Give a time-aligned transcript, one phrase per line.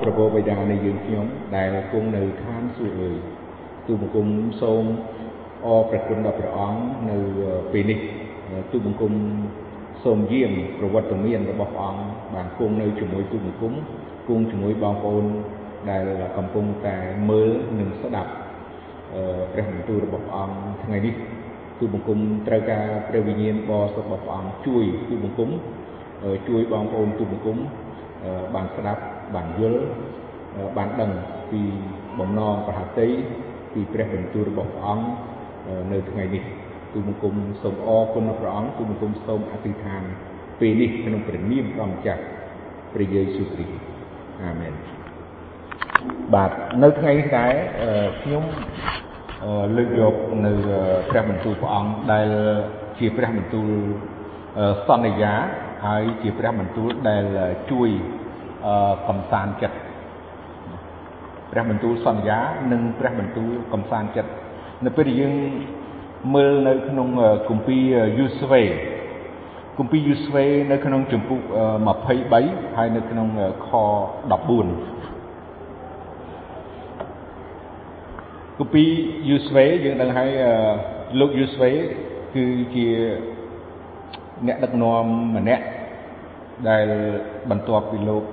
[0.00, 1.26] ព្រះពោបិតានៃយើងខ្ញុំ
[1.56, 3.10] ដែលគង់នៅឋានសួគ៌លើ
[3.86, 4.26] ទូបង្គំ
[4.62, 4.84] សូម
[5.64, 6.80] អរព្រះគុណដល់ព្រះអង្គ
[7.10, 7.16] នៅ
[7.72, 7.98] ពេលនេះ
[8.72, 9.12] ទូបង្គំ
[10.04, 12.02] សូមយាមប្រវត្តិមានរបស់ព្រះអង្គ
[12.34, 13.72] បានគង់នៅជាមួយទូបង្គំ
[14.28, 15.24] គង់ជាមួយបងប្អូន
[15.90, 16.02] ដែល
[16.36, 16.96] កំពុងតែ
[17.30, 18.30] មើលនិងស្ដាប់
[19.52, 21.14] ព្រះបន្ទូលរបស់ព្រះអង្គថ្ងៃនេះ
[21.78, 25.50] ទូបង្គំត្រូវការព្រះវិញ្ញាណបរិសុទ្ធរបស់ព្រះអង្គជួយទូបង្គំ
[26.48, 27.56] ជួយបងប្អូនទូបង្គំ
[28.54, 29.02] បានស្ដាប់
[29.34, 29.82] បានយល់
[30.76, 31.10] បានដឹង
[31.50, 31.60] ពី
[32.18, 33.08] បំណងប្រហតី
[33.72, 35.06] ពីព្រះបន្ទូលរបស់ព្រះអង្គ
[35.92, 36.42] នៅថ្ងៃនេះ
[36.92, 40.02] ទូបង្គំសូមអរគុណព្រះអង្គទូបង្គំសូមអធិដ្ឋាន
[40.60, 42.22] ពេលនេះក្នុងព្រះនាមព្រះម្ចាស់
[42.92, 43.74] ព្រះយេស៊ូវគ្រីស្ទ
[44.42, 44.72] អាមែន
[46.34, 46.50] បាទ
[46.82, 47.52] នៅថ្ងៃនេះដែរ
[48.22, 48.44] ខ្ញុំ
[49.76, 50.14] លើកយក
[50.46, 50.52] នៅ
[51.10, 52.28] ព្រះបន្ទូលព្រះអង្គដែល
[52.98, 53.66] ជាព្រះបន្ទូល
[54.86, 55.34] សន្យា
[55.86, 57.24] ហើយជាព្រះបន្ទូលដែល
[57.70, 57.88] ជួយ
[59.08, 59.76] កំសាន្តចិត្ត
[61.50, 62.38] ព្រះបន្ទូលសន្យា
[62.72, 64.30] និងព្រះបន្ទូលកំសាន្តចិត្ត
[64.84, 65.34] នៅពេលដែលយើង
[66.34, 67.08] មើលនៅក្នុង
[67.48, 67.82] គម្ពីរ
[68.18, 68.62] យូស្វេ
[69.78, 71.40] គម្ពីរយូស្វេនៅក្នុងជំពូក
[72.08, 73.26] 23ហើយនៅក្នុង
[73.66, 73.80] ខ14
[78.58, 78.88] គម្ពីរ
[79.30, 80.30] យូស្វេយើងដឹងហើយ
[81.20, 81.70] លោកយូស្វេ
[82.34, 82.86] គឺជា
[84.46, 85.04] អ្នកដឹកនាំ
[85.36, 85.64] ម្នាក់
[86.68, 86.86] ដែល
[87.50, 88.24] បន្ទាប់ពីលោក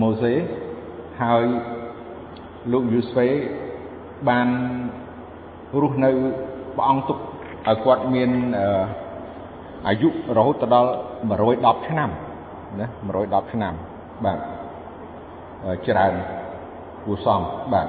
[0.00, 0.34] ម៉ូសេ
[1.22, 1.44] ហើយ
[2.72, 3.26] លោកយូស្វេ
[4.28, 4.48] បាន
[5.82, 6.10] រស់នៅ
[6.76, 7.18] ព្រះអង្គទុក
[7.66, 8.30] ឲ្យគាត់មាន
[9.88, 10.90] អាយុរហូតដល់
[11.38, 12.10] 110ឆ្នាំ
[12.80, 12.86] ណា
[13.18, 13.74] 110ឆ្នាំ
[14.24, 14.38] បាទ
[15.86, 16.12] ច្រើន
[17.04, 17.40] គួរសម
[17.72, 17.86] បាទ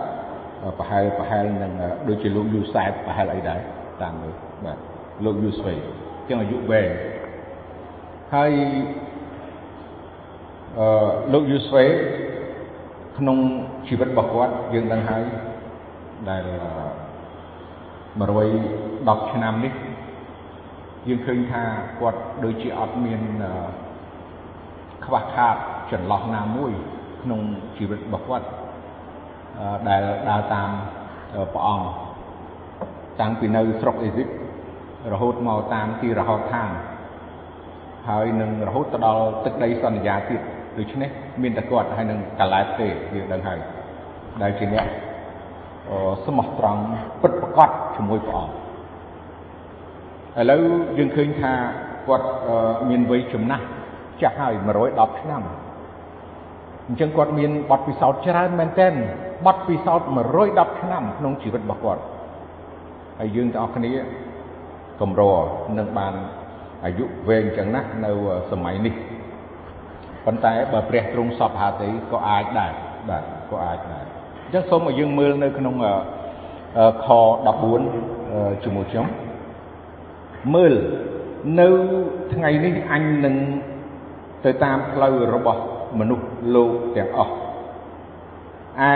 [0.80, 1.72] ប្រហែលប្រហែលនឹង
[2.08, 3.60] ដូចជាលោកយូសែតប្រហែលអីដែរ
[4.02, 4.34] តាមមើល
[4.66, 4.78] បាទ
[5.26, 5.74] លោកយូស្វេ
[6.30, 6.90] ចឹងអាយុវែង
[8.36, 8.52] ហើយ
[9.18, 9.19] អឺ
[11.34, 11.86] លោកយូស្វេ
[13.18, 13.38] ក្នុង
[13.88, 15.24] ជីវិតរបស់គាត់យើងដឹងហើយ
[16.30, 16.44] ដែល
[18.10, 19.74] 110ឆ្នាំនេះ
[21.08, 21.64] យើងឃើញថា
[22.00, 23.22] គាត់ដូចជាអត់មាន
[25.06, 25.56] ខ្វះខាត
[25.92, 26.72] ចន្លោះណាមួយ
[27.24, 27.42] ក្នុង
[27.78, 28.48] ជីវិតរបស់គាត់
[29.90, 30.70] ដែលដើរតាម
[31.54, 31.88] ព្រះអង្គ
[33.20, 34.30] តាំងពីនៅស្រុកអេស៊ីប
[35.14, 36.70] រហូតមកតាមទីរហោឋាន
[38.10, 40.42] ហើយនឹងរហូតទៅដល់ទឹកដីសន្យាទៀត
[40.78, 41.10] ដូច្នេះ
[41.42, 43.60] មានតែគាត់ហើយនឹងកាឡែតទេយើងដឹងហើយ
[44.42, 44.86] ដែលជាអ្នក
[46.26, 46.82] ស្មោះត្រង់
[47.22, 48.54] ពិតប្រាកដជាមួយព្រះអង្គ
[50.40, 50.62] ឥឡូវ
[50.98, 51.54] យើងឃើញថា
[52.08, 52.28] គាត់
[52.90, 53.66] មានវ័យចំណាស់
[54.22, 54.54] ចាស់ហើយ
[54.88, 55.44] 110ឆ្នាំ
[56.88, 58.94] អញ្ចឹងគាត់មានបទពិសោធន៍ច្រើនមែនទែន
[59.46, 60.08] បទពិសោធន៍
[60.44, 62.02] 110ឆ្នាំក្នុងជីវិតរបស់គាត់
[63.20, 63.92] ហើយយើងទាំងអស់គ្នា
[65.02, 65.22] កម្រ
[65.78, 66.14] នឹងបាន
[66.86, 68.12] អាយុវែងចឹងណាស់នៅ
[68.52, 68.94] សម័យនេះ
[70.26, 72.74] ប៉ុន្តែបើព្រះទ្រង់សពហាតីក៏អាចដែរ
[73.10, 75.76] បាទក៏អាចដែរអញ្ចឹងសូមឲ្យយើងមើលនៅក្នុង
[77.06, 77.08] ខ
[77.86, 79.08] 14ជាមួយខ្ញុំ
[80.56, 80.74] មើល
[81.60, 81.68] នៅ
[82.34, 83.36] ថ្ងៃនេះអញនឹង
[84.46, 85.62] ទៅតាមផ្លូវរបស់
[86.00, 86.26] មនុស្ស
[86.56, 87.34] លោកទាំងអស់
[88.92, 88.94] ឯ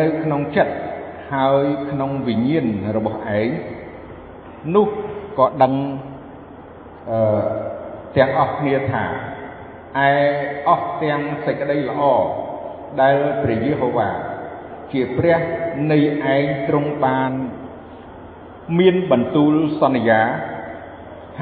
[0.00, 0.74] នៅក្នុងចិត្ត
[1.32, 2.66] ហើយក្នុងវិញ្ញាណ
[2.96, 3.48] របស់ឯង
[4.74, 4.86] នោះ
[5.38, 5.72] ក៏ដឹង
[7.10, 7.42] អឺ
[8.16, 9.04] ទាំងអស់គ្នាថា
[10.08, 10.10] ឯ
[10.68, 12.02] អស់ទាំងសេចក្តីល្អ
[13.00, 14.08] ដែលព្រះយេហូវ៉ា
[14.92, 15.40] ជាព្រះ
[15.92, 15.98] នៃ
[16.34, 17.32] ឯងទ្រង់បាន
[18.78, 20.22] មានបន្ទូលសន្យា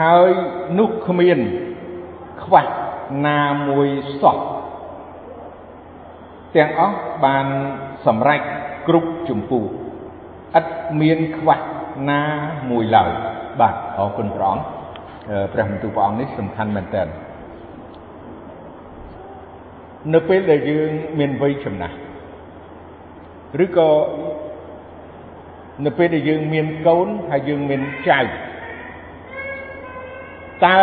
[0.00, 0.30] ហើយ
[0.78, 1.38] នោះគ្មាន
[2.42, 2.66] ខ្វះ
[3.26, 3.88] ណាមួយ
[4.22, 4.36] សោះ
[6.56, 7.46] ទាំងអស់បាន
[8.06, 8.40] សម្រេច
[8.88, 9.64] គ្រប់ជំពូឥ
[10.62, 10.64] ត
[11.00, 11.58] មានខ្វះ
[12.10, 12.22] ណា
[12.70, 13.12] មួយឡើយ
[13.60, 14.64] បាទអរគុណព្រះអង្គ
[15.52, 17.02] ព្រះបន្ទូលព្រះអង្គនេះសំខាន់មែនតើ
[20.14, 21.96] នៅពេលដែលយើងមានវ័យចំណាស់
[23.64, 23.90] ឬក៏
[25.86, 28.20] នៅពេលដែលយើងមានកូនហើយយើងមានចៅ
[30.64, 30.78] តើ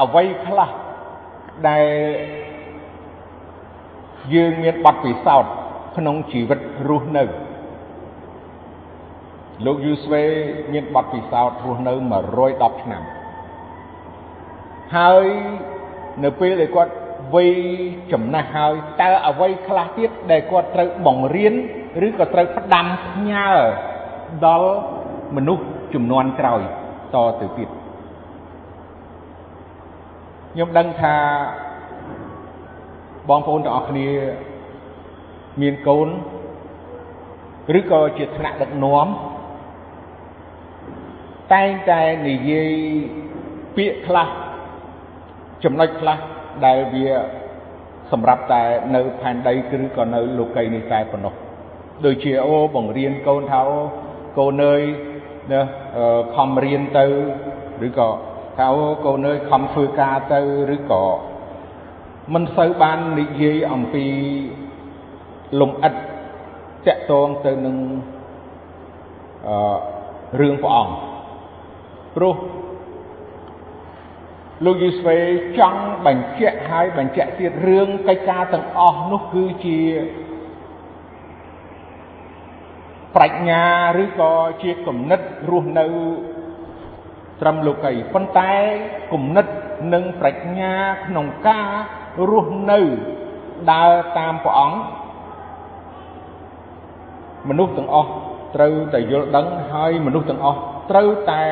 [0.00, 0.70] អ្វីខ្លះ
[1.68, 1.86] ដែល
[4.34, 5.52] យើងមានបទពិសោធន៍
[5.96, 6.58] ក្នុងជីវិត
[6.88, 7.24] រស់នៅ
[9.66, 10.22] លោកយូស្វេ
[10.72, 11.92] មានបទពិសោធន៍រស់នៅ
[12.38, 13.02] 110ឆ្នាំ
[14.96, 15.26] ហើយ
[16.24, 16.92] នៅពេលដែលគាត់
[17.34, 17.50] វ័យ
[18.12, 21.54] ចំណាស់ហើយតើអ្វីខ្លះទៀតដែលគាត់ត្រូវបង្រៀន
[22.06, 23.48] ឬក៏ត្រូវផ្ដាំផ្ញើ
[24.46, 24.72] ដល់
[25.36, 25.64] មនុស្ស
[25.94, 26.60] ចំនួនក្រោយ
[27.14, 27.68] តទៅទៀត
[30.52, 31.14] ខ្ញុំដឹងថា
[33.28, 34.08] បងប្អូនទាំងអស់គ្នា
[35.60, 36.08] មានកូន
[37.78, 39.06] ឬក៏ជាថ្នាក់ដឹកនាំ
[41.52, 42.72] តែងតែនិយាយ
[43.76, 44.28] ពាក្យខ្លះ
[45.64, 46.18] ចំណុចខ្លះ
[46.66, 47.06] ដែលវា
[48.12, 48.62] សម្រាប់តែ
[48.94, 51.34] នៅផែនដីឬក៏នៅលោកីយ៍នេះតែប៉ុណ្ណោះ
[52.04, 53.78] ដូចជាអូបង្រៀនកូនថាអូ
[54.38, 54.82] កូនអើយ
[55.52, 55.60] ណា
[56.36, 57.06] ខំរៀនទៅ
[57.86, 58.08] ឬក៏
[58.56, 60.40] ថាអូកូនអើយខំធ្វើការទៅ
[60.74, 61.02] ឬក៏
[62.34, 64.04] មិនសូវបាននិយាយអំពី
[65.60, 65.94] លំអិត
[66.86, 67.76] តកតងទៅនឹង
[69.48, 69.76] អឺ
[70.40, 70.94] រឿងព្រះអង្គ
[72.16, 72.34] ព្រោះ
[74.64, 75.18] លោកយូស្វេ
[75.58, 79.80] ចង់បញ្ជាក់ហើយបញ្ជាក់ទៀតរឿងកិច្ចការទាំងអស់នោះគឺជា
[83.14, 83.64] ប្រាជ្ញា
[84.02, 84.32] ឬក៏
[84.62, 85.20] ជាគំនិត
[85.50, 85.86] រស់នៅ
[87.40, 88.52] ត្រឹមលោកីប៉ុន្តែ
[89.12, 89.46] គំនិត
[89.92, 90.72] និងប្រាជ្ញា
[91.06, 91.68] ក្នុងការ
[92.30, 92.80] រស់នៅ
[93.72, 94.78] ដើរតាមព្រះអង្គ
[97.48, 98.10] មនុស្សទាំងអស់
[98.56, 100.58] ត្រូវតែយល់ដឹងហើយមនុស្សទាំងអស់
[100.90, 101.44] ត្រូវតែ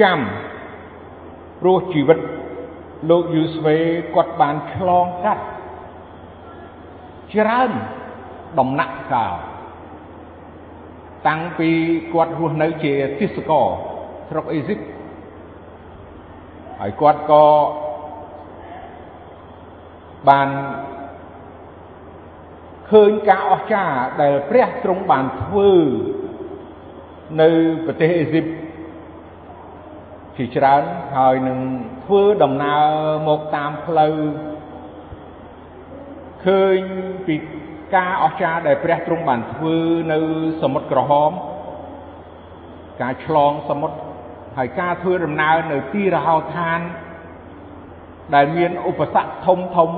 [0.00, 0.20] ចាំ
[1.66, 2.18] ព្រោះជីវិត
[3.10, 3.76] លោកយូស្វេ
[4.14, 5.44] គាត់បានឆ្លងកាត់
[7.32, 7.70] ច្រើន
[8.58, 9.34] ដំណាក់កាល
[11.26, 11.70] តាំងពី
[12.12, 13.66] គាត់រស់នៅជាទិសករ
[14.28, 14.78] ស្រុកអេស៊ីប
[16.80, 17.44] ហើយគាត់ក៏
[20.28, 20.48] បាន
[22.90, 25.72] ឃើញការអស្ចារ្យដែលព្រះទ្រង់បានធ្វើ
[27.40, 27.50] នៅ
[27.86, 28.46] ប្រទេសអេស៊ីប
[30.36, 30.82] ជាច្រើន
[31.16, 31.58] ហើយនឹង
[32.04, 32.84] ធ្វើដំណើរ
[33.28, 34.14] មកតាមផ្លូវ
[36.44, 36.78] ឃើញ
[37.26, 37.36] ពី
[37.94, 39.76] ការអស្ចារ្យដែលព្រះទ្រង់បានធ្វើ
[40.12, 40.18] នៅ
[40.62, 41.32] សមុទ្រក្រហម
[43.02, 43.96] ការឆ្លងសមុទ្រ
[44.58, 46.80] ហើយការធ្វើដំណើរនៅទីរហោឋាន
[48.34, 49.90] ដែលមានឧបសគ្គធំធំ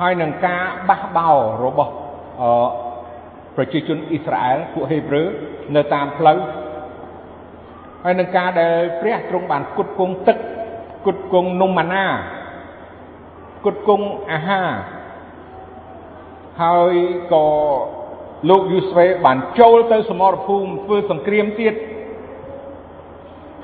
[0.00, 1.92] ហើយនឹងការបះបោររបស់
[2.42, 2.66] អឺ
[3.56, 5.22] ប្រជាជនអ៊ីស្រាអែលពួកហេប្រឺ
[5.76, 6.38] នៅតាមផ្លូវ
[8.04, 10.38] ហើយនឹងការដែលព្រះទ្រង់បានគុតគង់ទឹក
[11.06, 12.04] គុតគង់នំម៉ាណា
[13.64, 14.70] គុតគង់អាហារ
[16.62, 16.94] ហើយ
[17.32, 17.46] ក៏
[18.50, 21.74] លោកយូស្វេបានចូលទៅសមរភូមិធ្វើសង្គ្រាមទៀត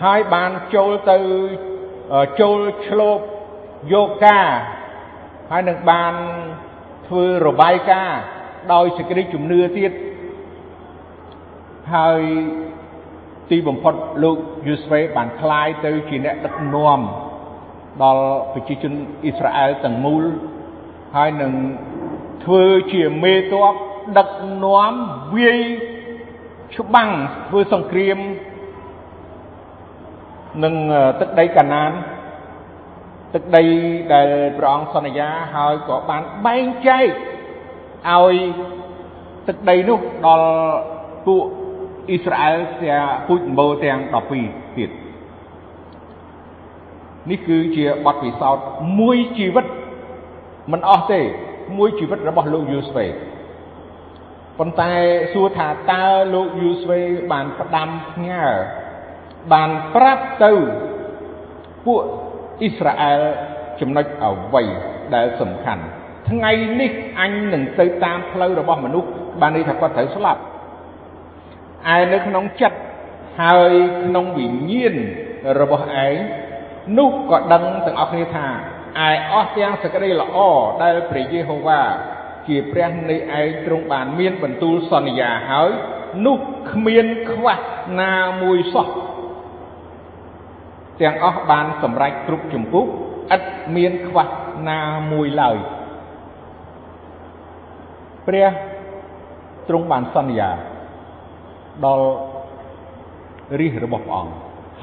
[0.05, 1.19] ហើយបានចូលទៅ
[2.41, 3.25] ចូលឆ្លប់
[3.93, 4.49] យកការ
[5.51, 6.15] ហើយនឹងបាន
[7.09, 8.21] ធ្វើរបាយការណ៍
[8.73, 9.93] ដោយសេចក្តីជំនឿទៀត
[11.95, 12.23] ហើយ
[13.50, 13.94] ទីបំផុត
[14.24, 14.38] លោក
[14.68, 17.00] យូស្វេបានคลายទៅជាអ្នកដឹកនាំ
[18.04, 18.94] ដល់ប្រជាជន
[19.24, 20.24] អ៊ីស្រាអែលទាំងមូល
[21.16, 21.52] ហើយនឹង
[22.44, 23.76] ធ្វើជាមេតប
[24.18, 24.30] ដឹក
[24.64, 24.94] នាំ
[25.36, 25.62] វាយ
[26.76, 27.10] ច្បាំង
[27.50, 28.18] ធ្វើសង្គ្រាម
[30.64, 30.76] នឹង
[31.20, 31.92] ទឹកដីកាណាន
[33.34, 33.64] ទឹកដី
[34.14, 34.28] ដែល
[34.58, 37.08] ព្រះអង្គសន្យាហើយក៏បានបែងចែក
[38.10, 38.36] ឲ្យ
[39.48, 40.50] ទឹកដីនោះដល់
[41.28, 41.46] ពួក
[42.11, 43.99] អ៊ីស្រាអែលទាំងពូជអម្បូរទាំង
[44.39, 44.91] 12ទៀត
[47.31, 48.65] នេះគឺជាបទពិសោធន៍
[49.01, 49.67] មួយជីវិត
[50.73, 51.21] មិនអស់ទេ
[51.79, 53.07] មួយជីវិតរបស់លោកយូស្វេ
[54.59, 54.93] ប៉ុន្តែ
[55.33, 56.05] សួរថាតើ
[56.35, 57.01] លោកយូស្វេ
[57.33, 58.45] បានផ្ដាំផ្ញើ
[59.53, 60.53] បានប្រាប់ទៅ
[61.87, 62.01] ពួក
[62.61, 63.21] អ៊ីស្រាអែល
[63.81, 64.63] ចំណុចអ្វី
[65.15, 65.83] ដែលសំខាន់
[66.29, 69.09] ថ្ងៃនេះអញនឹងទៅតាមផ្លូវរបស់មនុស្ស
[69.41, 70.41] បានន័យថាគាត់ត្រូវស្លាប់
[71.97, 72.79] ឯនៅក្នុងចិត្ត
[73.41, 73.73] ហើយ
[74.03, 74.95] ក្នុងវិញ្ញាណ
[75.61, 76.17] របស់ឯង
[76.99, 78.47] នោះក៏ដឹងទាំងអស់គ្នាថា
[79.09, 80.39] ឯអស់ទាំងសក្តីល្អ
[80.83, 81.81] ដែលព្រះយេហូវ៉ា
[82.49, 85.71] ជាព្រះនៃឯងទ្រង់បានមានបន្ទូលសន្យាហើយ
[86.27, 86.39] នោះ
[86.73, 87.57] គ្មានខ្វះ
[88.01, 88.89] ណាមួយសោះ
[91.01, 92.85] ទាំងអស់បានសម្រេចគ្រប់ចម្ពោះ
[93.37, 93.43] ឥត
[93.77, 94.27] មានខ្វះ
[94.71, 94.81] ណា
[95.13, 95.57] មួយឡើយ
[98.27, 98.49] ព្រះ
[99.69, 100.51] ទ្រង់បានសន្យា
[101.87, 102.09] ដល់
[103.61, 104.33] រាជរបស់ព្រះអង្គ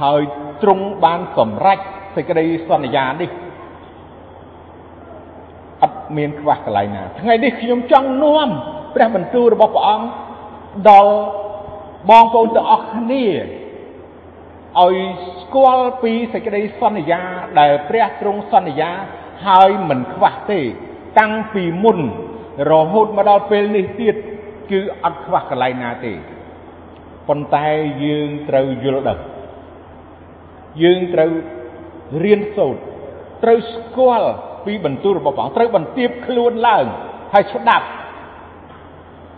[0.02, 0.22] ហើយ
[0.64, 1.80] ទ្រង់បានសម្រេច
[2.16, 3.30] សេចក្តីសន្យានេះ
[5.84, 8.50] អត់មានខ្វះកន្លែងណា ថ្ងៃនេះខ្ញុំចង់នាំ
[8.96, 10.08] ព្រះបន្ទូលរបស់ព្រះអង្គ
[10.90, 11.14] ដល់
[12.10, 13.26] បងប្អូនទាំងអស់គ្នា
[14.80, 14.96] ឲ្យ
[15.42, 17.22] ស្គាល់ពីសេចក្តីសន្យា
[17.60, 18.92] ដែលព្រះទ្រង់សន្យា
[19.48, 20.62] ហើយមិនខ្វះទេ
[21.20, 22.00] តាំងពីមុន
[22.72, 24.16] រហូតមកដល់ពេលនេះទៀត
[24.72, 26.14] គឺអត់ខ្វះកន្លែងណាទេ
[27.28, 27.68] ប៉ុន្តែ
[28.06, 29.20] យើងត្រូវយល់ដឹង
[30.84, 31.32] យើងត្រូវ
[32.24, 32.82] រៀនសូត្រ
[33.44, 34.32] ត្រូវស្គាល់
[34.66, 36.86] ពីបន្ទូលរបស់ព្រះអង្គត្រូវបន្ទាបខ្លួនឡើង
[37.34, 37.88] ហើយស្ដាប់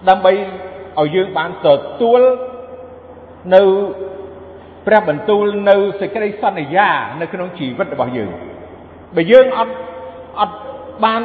[0.09, 0.31] ដើម្បី
[0.99, 1.67] ឲ្យយើងបានទ
[2.01, 2.21] ទួល
[3.55, 3.61] នៅ
[4.87, 6.89] ព្រះបន្ទូលនៅសេចក្តីសន្យា
[7.21, 8.29] នៅក្នុងជីវិតរបស់យើង
[9.15, 9.75] បើយើងអត់
[10.39, 10.57] អត់
[11.03, 11.23] បាន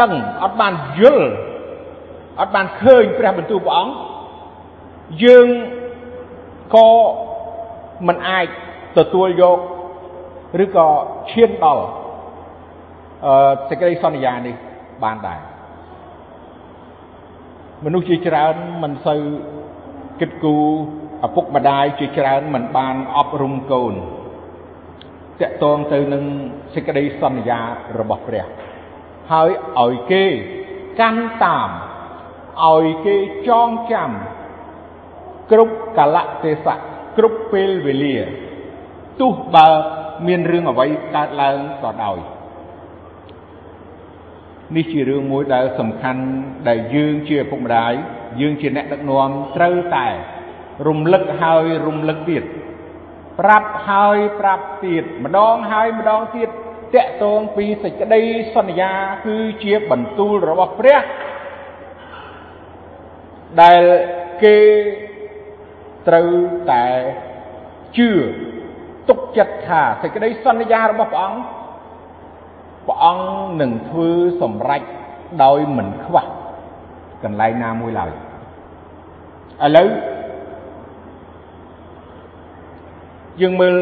[0.00, 1.26] ដឹងអត់បានយល់
[2.40, 3.94] អត់បានឃើញព្រះបន្ទូលព្រះអង្គ
[5.24, 5.48] យើង
[6.74, 6.90] ក៏
[8.08, 8.46] មិនអាច
[8.98, 9.58] ទទួលយក
[10.64, 10.88] ឬក៏
[11.30, 11.84] ឈានដល់
[13.26, 14.54] អឺសេចក្តីសន្យានេះ
[15.04, 15.40] បានដែរ
[17.84, 19.20] មនុស្សជាច្រើនមិនសូវ
[20.20, 20.66] គិតគូរ
[21.26, 23.94] ឪពុកម្ដាយជាច្រើនមិនបានអប់រំកូន
[25.40, 26.24] តកតងទៅនឹង
[26.74, 27.60] សេចក្តីសន្យា
[27.98, 28.44] របស់ព្រះ
[29.32, 29.50] ហើយ
[29.82, 30.24] ឲ្យគេ
[31.00, 31.70] កាន់តាម
[32.62, 33.16] ឲ្យគេ
[33.48, 34.10] ចងចាំ
[35.50, 36.78] គ្រប់កលៈទេសៈ
[37.16, 38.16] គ្រប់ពេលវេលា
[39.20, 39.68] ទោះបើ
[40.26, 42.18] មានរឿងអ្វីកើតឡើងក៏ដោយ
[44.76, 46.22] នេះជារឿងមួយដែលសំខាន់
[46.68, 47.92] ដែលយើងជាឪពុកម្ដាយ
[48.40, 50.06] យើងជាអ្នកដឹកនាំត្រូវតែ
[50.86, 52.44] រំលឹកហើយរំលឹកទៀត
[53.40, 56.48] ប្រាប់ហើយប្រាប់ទៀតម្ដងហើយម្ដងទៀត
[56.94, 58.22] តកតងពីសេចក្តី
[58.56, 58.92] សន្យា
[59.26, 61.00] គឺជាបន្ទូលរបស់ព្រះ
[63.62, 63.82] ដែល
[64.42, 64.56] គេ
[66.08, 66.28] ត្រូវ
[66.70, 66.84] តែ
[67.96, 68.10] ជឿ
[69.08, 71.40] ទុកចិត្តថាសេចក្តីសន្យារបស់ព្រះអង្គ
[72.86, 73.26] ព្រះអង្គ
[73.60, 74.08] នឹងធ្វើ
[74.42, 74.82] សម្រេច
[75.42, 76.24] ដោយមិនខ្វះ
[77.24, 78.10] កន្លែងណាមួយឡើយ
[79.64, 79.88] ឥឡូវ
[83.40, 83.74] យើងមើល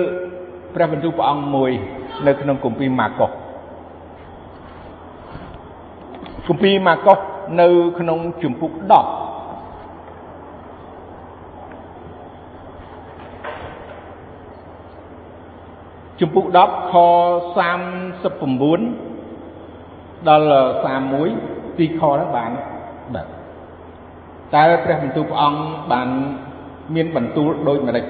[0.75, 1.71] ព្រះបន្ទូលព្រះអង្គមួយ
[2.27, 3.31] នៅក្នុងគម្ពីរម៉ាកុស
[6.49, 7.19] គម្ពីរម៉ាកុស
[7.61, 9.22] នៅក្នុងជំពូក10
[16.23, 16.95] ជំពូក10ខ
[18.13, 20.47] 39ដល់
[21.17, 22.51] 31ពីរខហ្នឹងបាន
[23.15, 23.27] បាទ
[24.55, 25.61] តើព្រះបន្ទូលព្រះអង្គ
[25.93, 26.09] បាន
[26.95, 28.05] មានបន្ទូលដូចម្ដេច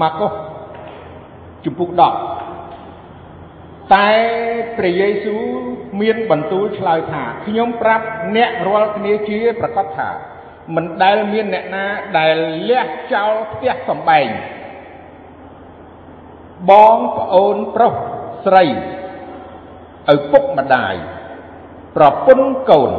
[0.00, 0.32] ម៉ាកុស
[1.64, 2.00] ជំពូក10
[3.94, 4.10] តែ
[4.78, 5.42] ព្រះយេស៊ូវ
[6.00, 10.08] មានបន្ទូលឆ្លើយថាខ្ញុំប្រាប់អ្នករាល់គ្នាជាប្រកាសថា
[10.74, 11.84] មិនដែលមានអ្នកណា
[12.18, 12.36] ដែល
[12.68, 14.28] លះចោលផ្ទះសំបែង
[16.70, 17.94] បងប្អូនប្រុស
[18.44, 18.64] ស្រី
[20.14, 20.94] ឪពុកម្ដាយ
[21.96, 22.90] ប្រពន្ធកូន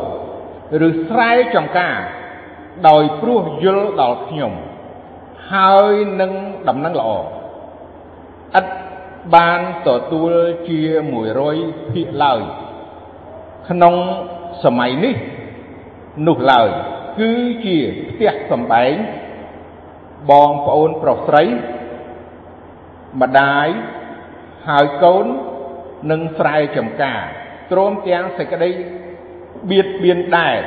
[0.88, 2.00] ឬស្រែចំការ
[2.88, 4.54] ដោយព្រោះយល់ដល់ខ្ញុំ
[5.52, 6.32] ហើយនឹង
[6.68, 7.12] ដំណឹងល្អ
[8.60, 8.66] ឥត
[9.36, 10.34] បានទទួល
[10.68, 10.82] ជា
[11.38, 12.42] 100ភាគឡើយ
[13.70, 13.96] ក្នុង
[14.64, 15.16] សម័យនេះ
[16.28, 16.70] នោះឡើយ
[17.20, 17.32] គឺ
[17.66, 17.78] ជា
[18.10, 18.94] ផ្ទះសំបែង
[20.32, 21.44] បងប្អូនប្រុសស្រី
[23.22, 23.68] ម្ដាយ
[24.70, 25.26] ហើយកូន
[26.12, 27.24] និងស្រែចម្ការ
[27.72, 28.72] ទ្រាំទាំងសេចក្តី
[29.70, 30.60] បៀតបៀនដែរ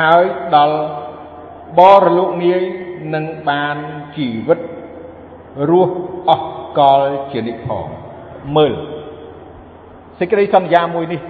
[0.00, 0.24] ហើយ
[0.56, 0.78] ដល់
[1.78, 2.62] បរលោកនាយ
[3.14, 3.76] នឹងបាន
[4.16, 4.60] ជីវិត
[5.70, 5.96] រស់
[6.28, 7.86] អស់កលជានិច្ចផង
[8.56, 8.72] មើល
[10.18, 11.20] សេចក្តីសន្យាមួយនេះ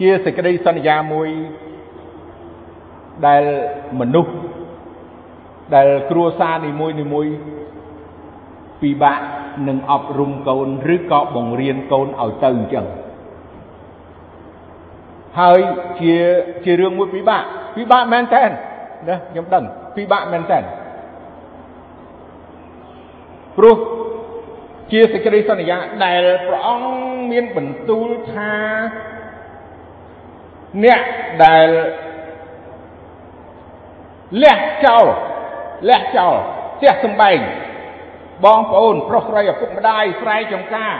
[0.00, 1.28] ជាសេចក្តីសន្យាមួយ
[3.26, 3.42] ដែល
[4.00, 4.32] មនុស្ស
[5.74, 7.26] ដែលគ្រួសារនីមួយនីមួយ
[8.82, 9.20] ពិបាក
[9.68, 12.86] នឹងអប់រំកូនឬក៏បង្រៀនកូនឲ្យទៅអញ្ចឹង
[15.38, 15.60] ហើយ
[16.00, 16.14] ជា
[16.64, 17.42] ជារឿងមួយពិបាក
[17.76, 19.64] ពិបាកមែនតើណាខ្ញុំដឹង
[19.96, 20.58] ពិបាកមែនតើ
[23.56, 23.76] ព្រោះ
[24.92, 26.88] ជាសេចក្តីសន្យាដែលព្រះអង្គ
[27.30, 28.52] មានបន្ទូលថា
[30.84, 31.00] អ្នក
[31.44, 31.68] ដែល
[34.42, 35.06] លះចោល
[35.88, 36.34] លះចោល
[36.78, 37.38] ផ្ទះសំបែង
[38.44, 40.94] បងប្អូនប្រុសស្រីឪពុកម្ដាយស្រែចំការ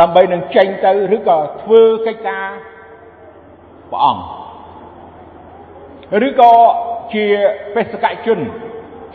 [0.00, 2.48] ដើម្បីនឹងចេញទៅឬក៏ធ្វើកិច្ចការ
[3.90, 6.52] ព្រះអង្គឬក៏
[7.14, 7.24] ជា
[7.74, 8.38] បេសកជន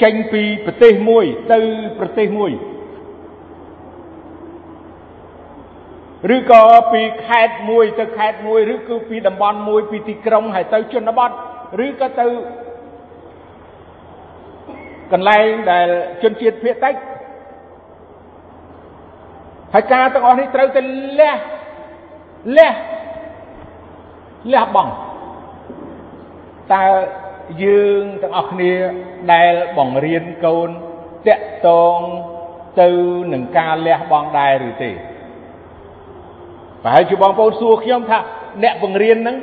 [0.03, 1.59] ចេញពីប្រទេសមួយទៅ
[1.99, 2.51] ប្រទេសមួយ
[6.35, 6.63] ឬក៏
[6.93, 11.29] ពីខេត្តមួយទៅខេត្តមួយឬគឺពីតំបន់មួយពីទីក្រុងហើយទៅជនបទ
[11.85, 12.27] ឬក៏ទៅ
[15.15, 15.87] កន្លែងដែល
[16.23, 16.95] ជនជាតិភាគតិច
[19.73, 20.81] ហើយការទាំងអស់នេះត្រូវតែ
[21.19, 21.37] លះ
[22.57, 22.73] លះ
[24.53, 24.91] លះបង់
[26.73, 26.83] តើ
[27.63, 28.73] យើងទាំងអស់គ្នា
[29.33, 30.69] ដែលបង្រៀនកូន
[31.27, 31.97] តាក់តង
[32.81, 32.89] ទៅ
[33.33, 34.91] នឹងការលះបង់ដែរឬទេ
[36.83, 38.19] ប្រហែលជាបងប្អូនសួរខ្ញុំថា
[38.63, 39.37] អ្នកបង្រៀននឹង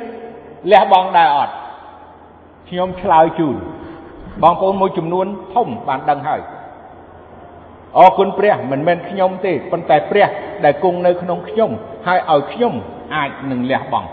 [0.71, 1.53] លះបង់ដែរអត់
[2.69, 3.57] ខ្ញុំឆ្លើយជូន
[4.41, 6.41] បងប្អូនមួយចំនួនធំបានដឹងហើយ
[7.97, 10.27] អរគុណព្រះមិនមែនខ្ញុំទេប៉ុន្តែព្រះ
[10.65, 11.71] ដែលគង់នៅក្នុងខ្ញុំ
[12.07, 12.73] ហើយឲ្យខ្ញុំ
[13.15, 14.09] អាចនឹងលះបង់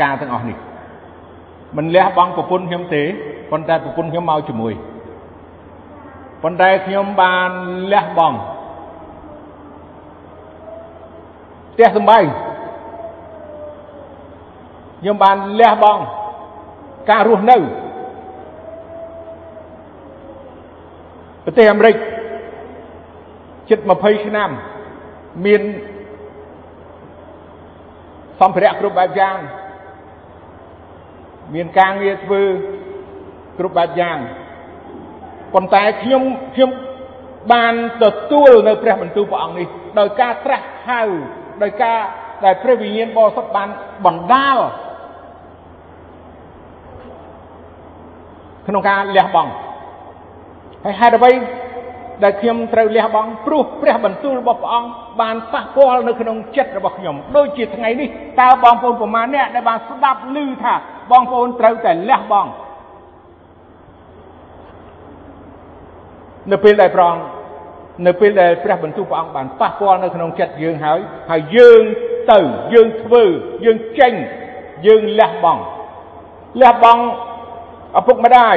[0.00, 0.56] ការទាំងអស់នេះ
[1.76, 3.02] មិនលះបង់ប្រពន្ធខ្ញុំទេ
[3.50, 4.72] ប៉ុន្តែប្រពន្ធខ្ញុំមកជាមួយ
[6.42, 7.50] ប៉ុន្តែខ្ញុំបាន
[7.92, 8.36] លះបង់
[11.72, 12.24] ផ្ទះសំបែង
[15.00, 16.02] ខ្ញុំបានលះបង់
[17.10, 17.56] ការរស់នៅ
[21.44, 21.96] ប្រទេសអាមេរិក
[23.70, 24.50] ជិត20ឆ្នាំ
[25.46, 25.62] មាន
[28.40, 29.36] សម្ភារៈគ្រប់បែបយ៉ាង
[31.54, 32.42] មានការងារធ្វើ
[33.58, 34.18] គ្រប់បែបយ៉ាង
[35.54, 36.22] ប៉ុន្តែខ្ញុំ
[36.54, 36.70] ខ្ញុំ
[37.52, 39.66] បានទទួលនៅព្រះបន្ទូលព្រះអង្គនេះ
[39.98, 41.02] ដោយការត្រាស់ហៅ
[41.62, 41.98] ដោយការ
[42.44, 43.68] ដែលព្រះវិញ្ញាណបរិសុទ្ធបាន
[44.06, 44.58] បណ្ដាល
[48.66, 49.50] ក្នុងការលះបង់
[50.84, 51.32] ហើយហេតុអ្វី
[52.24, 54.90] ដែលខ្ញុំត្រូវលះបង់ព្រោះព្រះបន្ទូលរបស់ព្រះអង្គ
[55.20, 58.08] បានប៉ះពាល់នៅក្នុងចិត្តរបស់ខ្ញុំដូចជាថ្ងៃនេះ
[58.40, 60.74] តើបងប្អូនប្រមាណអ្នកដែលបានស្ដាប់ឮថា
[61.10, 62.50] បងប្អូនត្រូវតែលះបង់
[66.52, 67.22] នៅពេលដែលព្រះអង្គ
[68.06, 70.98] នៅពេលដែលព្រះបន្ទូលព្រះអង្គបានប៉ះពាល់នៅក្នុងចិត្តយើងហើយ
[71.30, 71.82] ហើយយើង
[72.32, 72.38] ទៅ
[72.74, 73.22] យើងធ្វើ
[73.64, 74.12] យើងចេញ
[74.86, 75.62] យើងលះបង់
[76.62, 77.02] លះបង់
[77.98, 78.56] ឪពុកម្ដាយ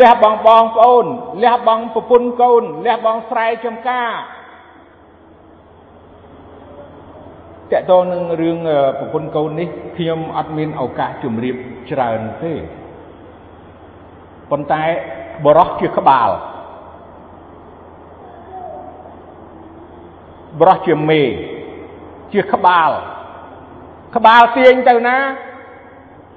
[0.00, 1.06] លះបង់បងប្អូន
[1.42, 4.10] លះបង់ប្រពន្ធកូនលះបង់ស្រែចម្ការ
[7.72, 8.58] តកតនឹងរឿង
[8.98, 11.56] ប្រពន្ធកូននេះខ្ញុំអត់មានឱកាសជម្រាប
[11.90, 12.52] ច្រើនទេ
[14.50, 14.82] ប៉ុន្តែ
[15.44, 16.30] បរោះជាក្បាល
[20.60, 21.22] បរោះជាមេ
[22.32, 22.90] ជាក្បាល
[24.16, 25.18] ក្បាលទាញទៅណា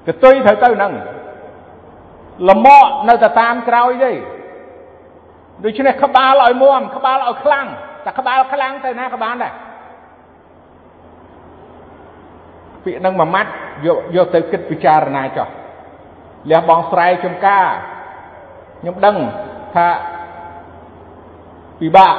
[0.08, 0.94] កតុយត្រូវទៅនឹង
[2.50, 4.12] លមកនៅតែតាមក្រោយទេ
[5.64, 7.68] ដូច្នេះក្បាលឲ្យមុំក្បាលឲ្យខ្លាំង
[8.06, 9.54] តែក្បាលខ្លាំងទៅណាក៏បានដែរ
[12.84, 13.52] ពាក្យនឹងមួយម៉ាត់
[13.86, 15.48] យកយកទៅគិតពិចារណាចុះ
[16.50, 17.68] លះបងស្រែចំការ
[18.80, 19.16] ខ្ញុំដឹង
[19.76, 19.88] ថា
[21.80, 22.16] ពិបាក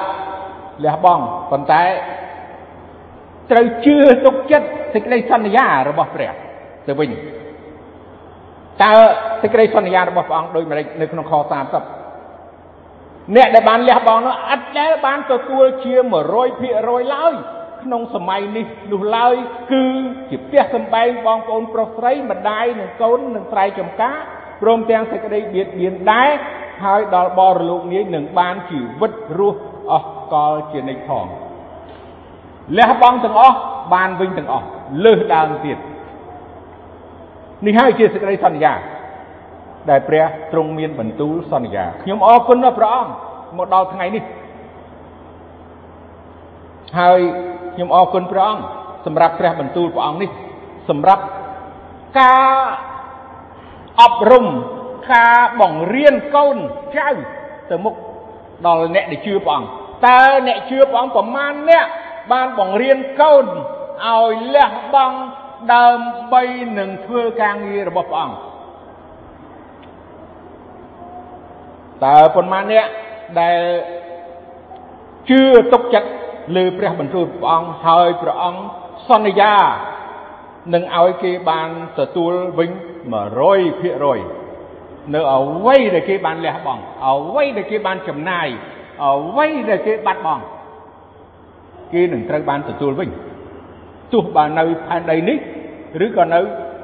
[0.85, 1.83] លះបង់ប៉ុន្តែ
[3.51, 6.33] ត្រូវជឿទុកចិត្តសេចក្តីសន្យារបស់ព្រះ
[6.87, 7.11] ទៅវិញ
[8.85, 8.93] តើ
[9.43, 11.39] សេចក្តីសន្យារបស់ព្រះអង្គដូចម្តេចនៅក្នុងខ30
[13.37, 15.95] អ្នកដែលបានលះបង់នោះអត់ដែលបានទទួលជា
[16.55, 17.35] 100%ឡើយ
[17.83, 19.35] ក្នុងសម័យនេះនោះឡើយ
[19.73, 19.85] គឺ
[20.31, 24.17] ជាផ្ទះសម្បែងបងប្អូនប្រុសស្រីម្ដាយនិងកូននិងស្រែចម្ការ
[24.63, 26.31] ព្រមទាំងសេចក្តីបៀតបៀនដែរ
[26.85, 29.61] ហើយដល់បរលោកនាយនឹងបានជីវិតរស់
[29.91, 31.27] អស់កលជានិច្ចផង
[32.79, 33.57] លះបង់ទាំងអស់
[33.95, 34.67] បានវិញទាំងអស់
[35.05, 35.79] លើសដើមទៀត
[37.67, 38.73] នេះហើយជាសេចក្តីសន្យា
[39.91, 43.13] ដែលព្រះទ្រង់មានបន្ទូលសន្យាខ្ញុំអរគុណដល់ព្រះអង្គ
[43.59, 44.23] មកដល់ថ្ងៃនេះ
[46.99, 47.21] ហើយ
[47.75, 48.63] ខ្ញុំអរគុណព្រះអង្គ
[49.07, 50.31] សម្រាប់ព្រះបន្ទូលព្រះអង្គនេះ
[50.89, 51.23] សម្រាប់
[52.21, 52.57] ការ
[54.03, 54.47] អប់រំ
[55.13, 56.57] ការបង្រៀនកូន
[56.97, 57.09] ចៅ
[57.71, 57.95] ទៅមុខ
[58.67, 59.69] ដល់អ្នកដែលជឿព្រះអង្គ
[60.07, 61.87] តើអ្នកជឿព្រះអង្គប្រមាណអ្នក
[62.33, 63.47] បានបង្រៀនកូន
[64.07, 65.19] ឲ្យលះបង់
[65.75, 66.43] ដើម្បី
[66.79, 68.37] នឹងធ្វើការងាររបស់ព្រះអង្គ
[72.05, 72.87] តើប៉ុន្មានអ្នក
[73.41, 73.61] ដែល
[75.31, 75.41] ជឿ
[75.73, 76.11] ទុកចិត្ត
[76.57, 78.61] លើព្រះបន្ទូលព្រះអង្គហើយព្រះអង្គ
[79.09, 79.55] សន្យា
[80.75, 81.69] នឹងឲ្យគេបាន
[81.99, 82.71] ទទួលវិញ
[83.53, 88.49] 100%នៅអ្វីដែលគេបានលះបង់អ្វីដែលគេបានចំណាយ
[89.05, 90.45] អ្វីដែលគេបាត់បង់
[91.93, 93.11] គេនឹងត្រូវបានទទួលវិញ
[94.13, 95.39] ទោះបើនៅផែនដីនេះ
[96.05, 96.41] ឬក៏នៅ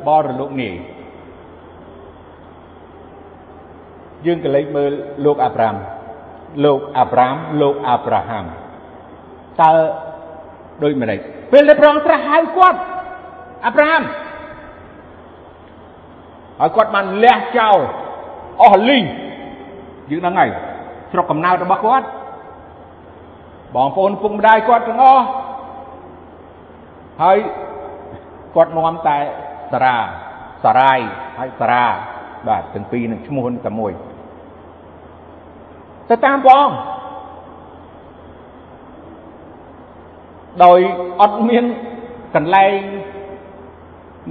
[0.06, 0.72] បរលោកនេះ
[4.26, 4.92] យើងក៏លេចមើល
[5.24, 5.76] លោកអាប់រ៉ាម
[6.64, 8.44] លោកអាប់រ៉ាមលោកអាប់រ៉ាហាំ
[9.60, 9.70] តើ
[10.82, 11.18] ដូចម្ដេច
[11.52, 12.78] ពេលដែលព្រះអង្គត្រាស់ហៅគាត់
[13.64, 14.02] អាប់រ៉ាហាំ
[16.60, 17.78] ហើយគាត់បានលះចោល
[18.62, 19.04] អស់លីង
[20.10, 20.50] យើងដឹងហើយ
[21.12, 22.06] ស្រុកកំណើតរបស់គាត់
[23.74, 25.24] បងប្អូនពុកម្ដាយគាត់ទាំងអស់
[27.22, 27.38] ហើយ
[28.54, 29.18] គាត់នាំតែ
[29.72, 29.96] សារ៉ា
[30.64, 31.00] សារាយ
[31.38, 31.84] ហើយសារ៉ា
[32.48, 33.92] បាទទាំងពីរនឹងឈ្មោះតែមួយ
[36.08, 36.76] ទៅតាមព្រះអង្គ
[40.64, 40.80] ដោយ
[41.20, 41.64] អត់មាន
[42.34, 42.72] កន្លែង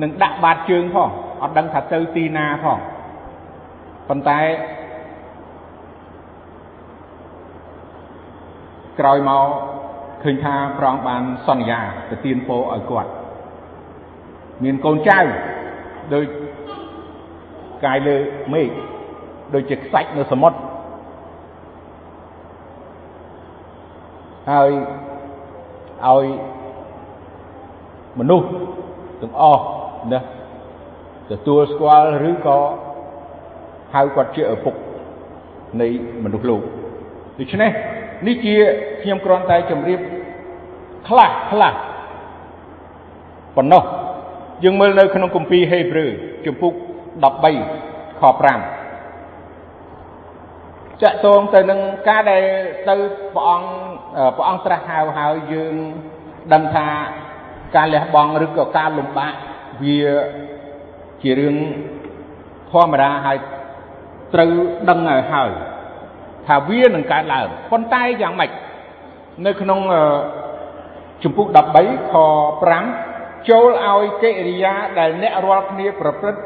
[0.02, 1.10] នឹងដាក់បាតជើងផង
[1.42, 2.80] អត់ដឹងថាទៅទីណាផង
[4.10, 4.40] ប៉ុន្តែ
[9.00, 9.48] ក្រោយមក
[10.24, 13.12] ឃើញថាព្រះអង្គបានសន្យាទៅទានពោឲ្យគាត់
[14.64, 15.20] មានកូនចៅ
[16.14, 16.26] ដូច
[17.86, 18.16] កាយលើ
[18.54, 18.70] មេឃ
[19.54, 20.58] ដូចជាខ្សាច់នៅសមុទ្រ
[24.52, 24.70] ហើយ
[26.08, 26.26] ឲ្យ
[28.20, 28.48] មនុស្ស
[29.22, 29.64] ទាំងអស់
[30.14, 30.20] ណា
[31.32, 32.60] ទទួលស្គាល់ឬក៏
[33.94, 34.76] ហៅគាត់ជាឪពុក
[35.82, 35.88] នៃ
[36.24, 36.62] មនុស្សលោក
[37.40, 37.72] ដូច្នេះ
[38.28, 38.56] នេះជា
[39.02, 40.00] ខ្ញុំគ្រាន់តែជម្រាប
[41.08, 41.74] ខ្លះខ្លះ
[43.56, 43.84] ប៉ុណ្ណោះ
[44.64, 46.12] យើងមើលនៅក្នុងគម្ពីរហេព្រើរ
[46.46, 46.74] ជំពូក
[47.24, 48.28] 13ខ5
[51.02, 52.44] តកតងទៅនឹងការដែល
[52.90, 52.96] ទៅ
[53.36, 53.68] ព្រះអង្គ
[54.38, 55.74] ព្រះអង្គត្រាស់ហៅហើយយើង
[56.54, 56.88] ដឹងថា
[57.76, 59.34] ការលះបង់ឬក៏ការលំបាក
[59.84, 60.02] វា
[61.22, 61.56] ជារឿង
[62.72, 63.38] ធម្មតាហើយ
[64.34, 64.52] ត្រូវ
[64.90, 65.52] ដឹងឲ្យហើយ
[66.48, 68.52] ថាវានឹងកើតឡើងប៉ុន្តែយ៉ាងម៉េច
[69.46, 69.80] នៅក្នុង
[71.24, 72.16] ជំពូក13ខ
[72.82, 76.42] 5ចូលឲ្យកិរិយាដែលអ្នករាល់គ្នាប្រព្រឹត្ត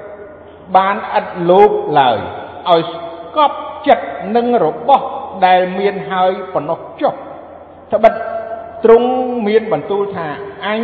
[0.76, 2.18] បានឥតលោភឡើយ
[2.70, 5.06] ឲ្យស្កប់ចិត្តនឹងរបស់
[5.46, 7.14] ដែលមានហើយប៉ុណ្ណោះចុះ
[7.94, 8.14] ត្បិត
[8.84, 9.10] ទ្រង់
[9.48, 10.28] មានបន្ទូលថា
[10.68, 10.82] អញ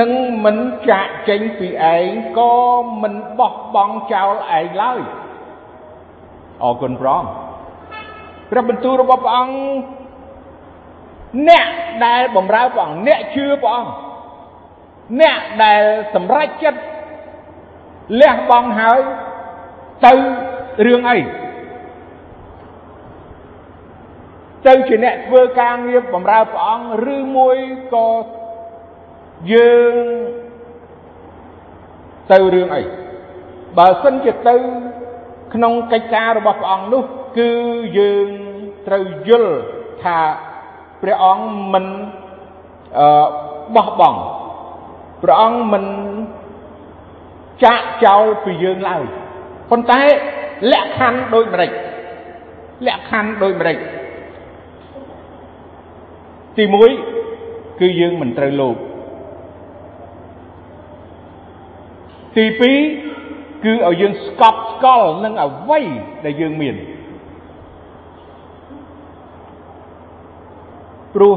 [0.00, 0.10] នឹង
[0.44, 0.58] មិន
[0.90, 2.54] ចាក់ចេញពីឯងក៏
[3.02, 5.00] មិនបោះបង់ចោលឯងឡើយ
[6.62, 7.30] អរគុណព្រះអង្គ
[8.50, 9.54] ព្រះបន្ទូលរបស់ព្រះអង្គ
[11.48, 11.66] អ្នក
[12.06, 13.92] ដែលបម្រើព្រះអង្គអ្នកជឿព្រះអង្គ
[15.20, 15.82] អ្នកដែល
[16.14, 16.80] សម្រេចចិត្ត
[18.20, 19.00] លះបង់ហើយ
[20.06, 20.14] ទៅ
[20.86, 21.18] រឿងអី
[24.66, 27.58] ទៅជាអ្នកធ្វើការងារបម្រើព្រះអង្គឬមួយ
[27.94, 28.08] ក៏
[29.52, 29.94] យើង
[32.32, 32.82] ទៅរឿងអី
[33.78, 34.56] បើសិនជាទៅ
[35.54, 37.02] ក្នុងកិច្ចការរបស់ព្រះអង្គនោះ
[37.38, 37.50] គឺ
[37.98, 38.28] យើង
[38.86, 39.54] ត្រូវយល់
[40.02, 40.18] ថា
[41.02, 41.86] ព្រះអង្គមិន
[42.98, 43.06] អឺ
[43.76, 44.20] បោះបង់
[45.22, 45.84] ព្រះអង្គមិន
[47.64, 49.02] ចាក់ចោលពីយើងឡើយ
[49.70, 50.00] ប៉ុន្តែ
[50.72, 51.70] លក្ខខណ្ឌដូចម្ដេច
[52.86, 53.76] លក្ខខណ្ឌដូចម្ដេច
[56.56, 56.64] ទី
[57.22, 58.76] 1គឺយើងមិនត្រូវលោភ
[62.36, 62.44] ទី
[63.04, 65.80] 2គឺឲ្យយើងស្កប់ស្កល់នឹងអ្វី
[66.24, 66.74] ដែលយើងមាន
[71.14, 71.34] ព្រោះ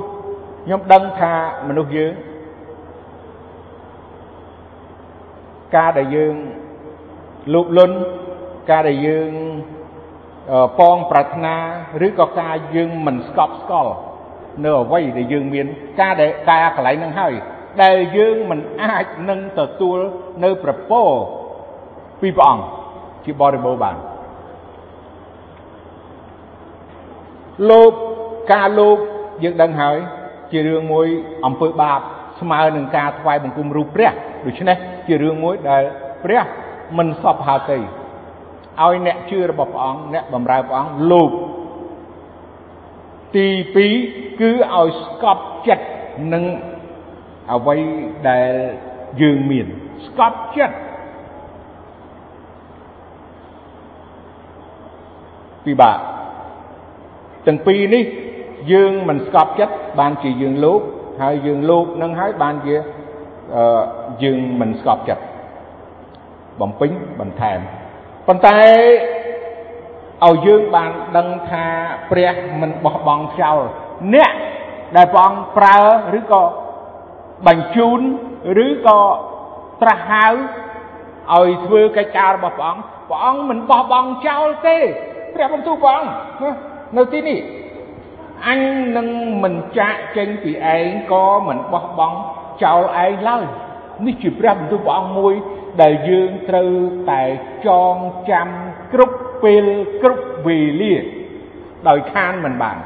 [0.64, 1.34] ខ្ញុំដឹងថា
[1.68, 2.14] មនុស្សយើង
[5.76, 6.36] ការដែលយើង
[7.54, 7.98] លោភលន់
[8.72, 9.30] ការដែលយើង
[10.80, 11.56] ប៉ងប្រាថ្នា
[12.06, 13.94] ឬក៏ការយើងមិនស្កប់ស្កល់
[14.64, 15.66] នៅអ្វីដែលយើងមាន
[16.00, 17.34] ការដែលការកន្លែងនឹងហើយ
[17.84, 19.98] ដែលយើងមិនអាចនឹងទទួល
[20.44, 21.02] នៅប្រពោ
[22.22, 22.66] ពីព្រះអង្គ
[23.26, 23.96] ជាបរិបូរណ៍បាន
[27.70, 27.92] លោក
[28.54, 28.98] ការលោក
[29.44, 29.98] យើងដឹងហើយ
[30.52, 31.08] ជារឿងមួយ
[31.46, 32.00] អំពើបាប
[32.42, 34.12] ស្មើនឹងការថ្វាយបង្គំរូបព្រះ
[34.46, 35.84] ដូច្នេះជារឿងមួយដែល
[36.24, 36.44] ព្រះ
[36.98, 41.30] មិនសពហាតីឲ្យអ្នកជឿរបស់ព្រះអង្គអ្នកបម្រើព្រះអង្គលោក
[43.36, 43.48] ទី
[43.94, 45.86] 2គឺឲ្យស្កប់ចិត្ត
[46.34, 46.44] នឹង
[47.54, 47.78] អ្វី
[48.30, 48.52] ដែល
[49.22, 49.68] យើងមាន
[50.06, 50.76] ស្កប់ចិត្ត
[55.66, 55.98] ពិបាក
[57.48, 58.04] ទាំងពីរនេះ
[58.72, 60.82] យើងមិនស្កប់ចិត្តបានជាយើងលោក
[61.22, 62.76] ហើយយើងលោកនឹងហើយបានជា
[63.56, 63.82] អឺ
[64.24, 65.24] យើងមិនស្កប់ចិត្ត
[66.62, 67.60] បំពេញបន្ថែម
[68.28, 68.58] ប៉ុន្តែ
[70.26, 71.66] ឲ្យយើងបានដឹងថា
[72.12, 73.60] ព្រះមិនបោះបង់ចោល
[74.16, 74.32] អ្នក
[74.96, 75.78] ដែលព្រះអង្គប្រើ
[76.20, 76.44] ឬក៏
[77.48, 78.00] បញ្ជូន
[78.66, 79.00] ឬក៏
[79.82, 80.28] ត្រាស់ហៅ
[81.34, 84.78] ឲ្យធ្វើកិច្ចការរបស់ព្រះអង្គព្រះអង្គមិនបោះបង់ចោលទេ
[85.34, 86.12] ព្រះបន្ទូលព្រះអង្គ
[86.98, 87.40] នៅទីនេះ
[88.48, 88.62] អញ
[88.98, 89.08] នឹង
[89.44, 92.18] មិនចាក់ចេញពីឯងក៏មិនបោះបង់
[92.64, 93.46] ចោលឯងឡើយ
[94.06, 95.34] នេះជាព្រះបន្ទូលព្រះអង្គមួយ
[95.82, 96.72] ដែលយើងត្រូវ
[97.12, 97.24] តែ
[97.68, 97.96] ចង
[98.32, 98.48] ចាំ
[98.94, 99.66] គ្រប់ពេល
[100.02, 100.94] គ្រប់វេលា
[101.88, 102.78] ដោយខានមិនបាន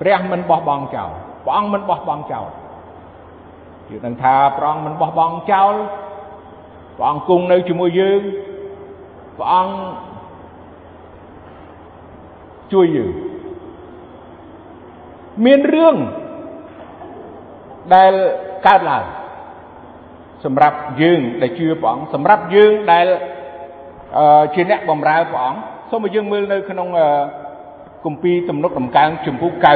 [0.00, 1.10] ព្រះមិនបោះបង់ចោល
[1.44, 2.48] ព្រះអង្គមិនបោះបង់ចោល
[3.88, 5.74] យើងដឹងថាព្រះអង្គមិនបោះបង់ចោល
[6.96, 8.20] ព្រះអង្គគង់នៅជាមួយយើង
[9.38, 9.74] ព្រះអង្គ
[12.72, 13.12] ជួយយើង
[15.44, 15.96] មានរឿង
[17.94, 18.12] ដែល
[18.66, 19.04] កើតឡើង
[20.44, 23.06] សម្រាប់យើងដែលជឿព្រះអង្គសម្រាប់យើងដែល
[24.54, 25.58] ជាអ្នកបម្រើព្រះអង្គ
[25.90, 26.88] សូមឲ្យយើងមើលនៅក្នុង
[28.04, 29.66] គម្ពីរទំនុកដំកើងជំពូក91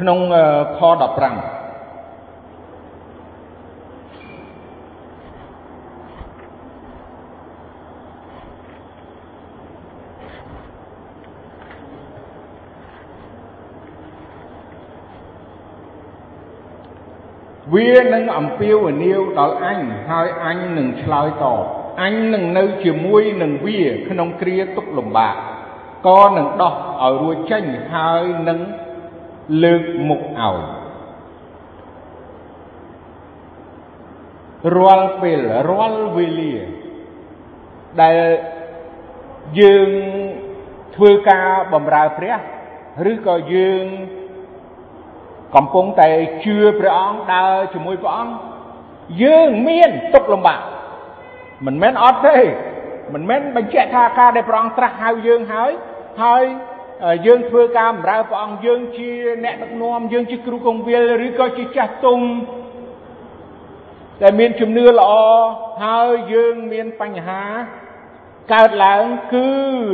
[0.00, 0.18] ក្នុង
[0.78, 1.61] ខ15
[17.74, 21.64] វានឹងអំពាវនាវដល់អញ ហើយអញនឹងឆ្លើយតប
[22.02, 25.34] អញនឹងនៅជាមួយនឹងវាក្នុងគ្រាទុក្ខលំបាក
[26.06, 28.58] ក៏នឹងដោះឲ្យរួចចេញហើយនឹង
[29.62, 30.56] លើកមុខឲ្យ
[34.76, 36.54] រាល់ពេលរាល់វេលា
[38.02, 38.18] ដែល
[39.60, 39.88] យើង
[40.96, 42.34] ធ្វើការបម្រើព្រះ
[43.12, 43.84] ឬក៏យើង
[45.56, 46.08] កំពុងតែ
[46.44, 48.34] ជឿព្រះអង្គដើរជាមួយព្រះអង្គ
[49.22, 50.60] យើងមានទុកលំបាក
[51.66, 52.38] មិនមែនអត់ទេ
[53.14, 55.70] មិនមែនបញ្ជាក់ថាការដែលព្រះអង្គត្រាស់ហៅយើងហើយ
[56.22, 56.44] ហើយ
[57.26, 59.10] យើងធ្វើការបម្រើព្រះអង្គយើងជា
[59.44, 62.20] អ្នកដឹកនាំយើងជាគ្រូកងវិលឬក៏ជាចាស់ទុំ
[64.20, 65.12] តែមានជំនឿល្អ
[65.84, 67.42] ហើយយើងមានបញ្ហា
[68.54, 69.48] កើតឡើងគឺ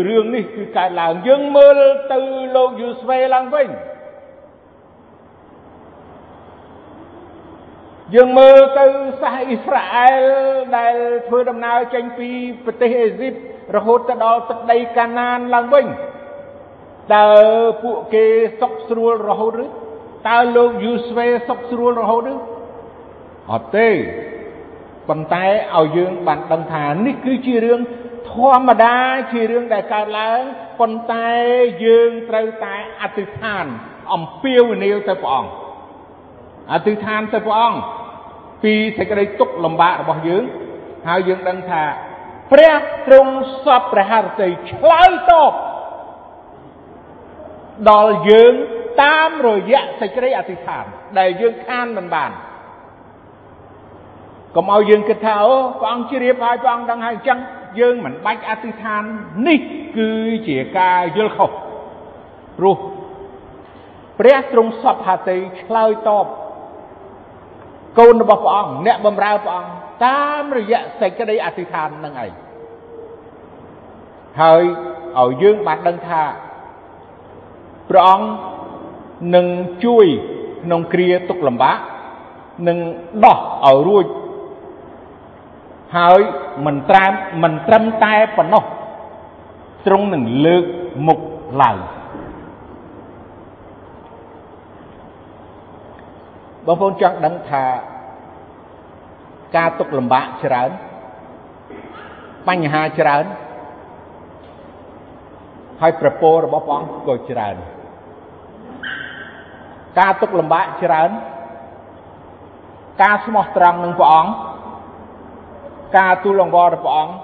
[0.09, 1.79] រឿងនេះគឺកើតឡើងយើងមើល
[2.13, 2.19] ទៅ
[2.57, 3.69] លោកយូស្វេឡើងវិញ
[8.15, 8.87] យើងមើលទៅ
[9.21, 10.23] សាសអ៊ីស្រាអែល
[10.79, 10.95] ដែល
[11.27, 12.31] ធ្វើដំណើរចេញពី
[12.65, 13.35] ប្រទេសអេស៊ីប
[13.77, 15.87] រហូតទៅដល់ទឹកដីកាណានឡើងវិញ
[17.15, 17.29] តើ
[17.83, 18.27] ពួកគេ
[18.61, 19.67] សុខស្រួលរហូតឬ
[20.29, 22.35] តើលោកយូស្វេសុខស្រួលរហូតឬ
[23.53, 23.89] អត់ទេ
[25.09, 25.45] ប៉ុន្តែ
[25.77, 27.81] ឲ្យយើងបានដឹងថានេះគឺជារឿង
[28.31, 28.97] ធម្មតា
[29.33, 30.41] ជារឿងដែលកើតឡើង
[30.81, 31.29] ប៉ុន្តែ
[31.85, 33.65] យើងត្រូវតែអធិដ្ឋាន
[34.15, 35.68] អំពាវនាវទៅព្រះអង្គ
[36.73, 37.79] អធិដ្ឋានទៅព្រះអង្គ
[38.63, 40.45] ពីសេចក្តីទុក្ខលំបាករបស់យើង
[41.09, 41.83] ហើយយើងដឹងថា
[42.53, 42.75] ព្រះ
[43.07, 45.53] ទ្រង់សពព្រះハរតីឆ្លើយតប
[47.91, 48.53] ដល់យើង
[49.03, 50.85] តាមរយៈសេចក្តីអធិដ្ឋាន
[51.19, 52.31] ដែលយើងខានមិនបាន
[54.57, 57.39] កុំឲ្យយើងគិតថាអូព្រះអង្គជ្រាបហើយព្រះអង្គដឹងហើយអញ្ចឹង
[57.81, 59.03] យើងមិនបាច់អធិដ្ឋាន
[59.49, 59.61] នេះ
[59.97, 60.11] គឺ
[60.49, 61.51] ជាការយល់ខុស
[62.59, 62.77] ព្រោះ
[64.19, 66.27] ព្រះទ្រង់សពហតីឆ្លើយតប
[67.99, 69.73] កូនរបស់ព្រះអង្គអ្នកបម្រើព្រះអង្គ
[70.07, 72.33] តាមរយៈសេចក្តីអធិដ្ឋាននឹងឯង
[74.41, 74.63] ហើយ
[75.19, 76.23] ឲ្យយើងបានដឹងថា
[77.91, 78.29] ព្រះអង្គ
[79.35, 79.47] នឹង
[79.85, 80.07] ជួយ
[80.65, 81.77] ក្នុងគ្រាទុកលំបាក
[82.69, 82.79] នឹង
[83.25, 84.07] ដោះឲ្យរួច
[85.97, 86.21] ហើយ
[86.67, 88.65] មិនត្រាំមិនត្រឹមតែប៉ុណ្ណោះ
[89.87, 90.65] ទ្រង់នឹងលើក
[91.07, 91.19] មុខ
[91.63, 91.77] ឡើង
[96.71, 97.65] បងប្អូនចង់ដឹងថា
[99.57, 100.71] ការទុកលំបាកច្រើន
[102.49, 103.25] បញ្ហាច្រើន
[105.81, 107.57] ហើយប្រពោរបស់ព្រះអង្គក៏ច្រើន
[109.99, 111.11] ការទុកលំបាកច្រើន
[113.03, 114.33] ការស្មោះត្រង់នឹងព្រះអង្គ
[115.99, 117.15] ការទូលអង្វររបស់ព្រះអង្គ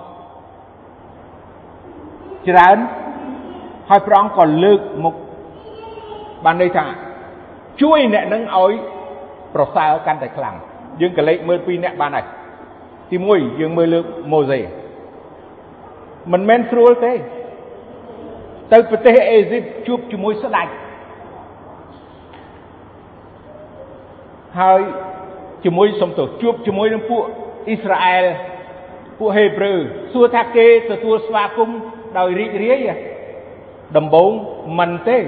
[2.48, 2.76] ច្រើន
[3.88, 5.14] ហើយព្រះអង្គក៏លើកមុខ
[6.44, 6.85] បានន័យថា
[7.83, 8.72] ជួយអ្នកនឹងឲ្យ
[9.54, 10.56] ប្រសើរកាន់តែខ្លាំង
[11.00, 12.26] យើងក៏លេខមើលពីរអ្នកបានហើយ
[13.10, 14.00] ទី1យើងមើលលើ
[14.32, 14.60] ម៉ូសេ
[16.32, 17.12] មិនមែនស្រួលទេ
[18.72, 20.68] ទៅប្រទេសអេស៊ីបជួបជាមួយស្ដេច
[24.60, 24.80] ហើយ
[25.64, 27.22] ជាមួយសំទោសជួបជាមួយនឹងពួក
[27.68, 28.24] អ៊ីស្រាអែល
[29.18, 29.72] ពួកហេប្រឺ
[30.12, 31.78] សួរថាគេទទួលស្វាគមន៍
[32.18, 32.88] ដោយរីករាយ
[33.96, 34.30] ដំបូង
[34.78, 35.18] មិនទេ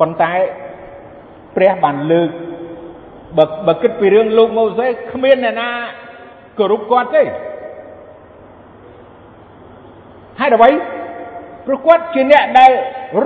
[0.00, 0.32] ប៉ុន្តែ
[1.56, 2.30] ព្រះបានលើក
[3.38, 5.68] បើបើគិតពីរឿងលោកម៉ូសេគ្មានអ្នកណា
[6.58, 7.22] គោរពគាត់ទេ
[10.40, 10.70] ហើយអ្វី
[11.66, 12.70] ព្រោះគាត់ជាអ្នកដែល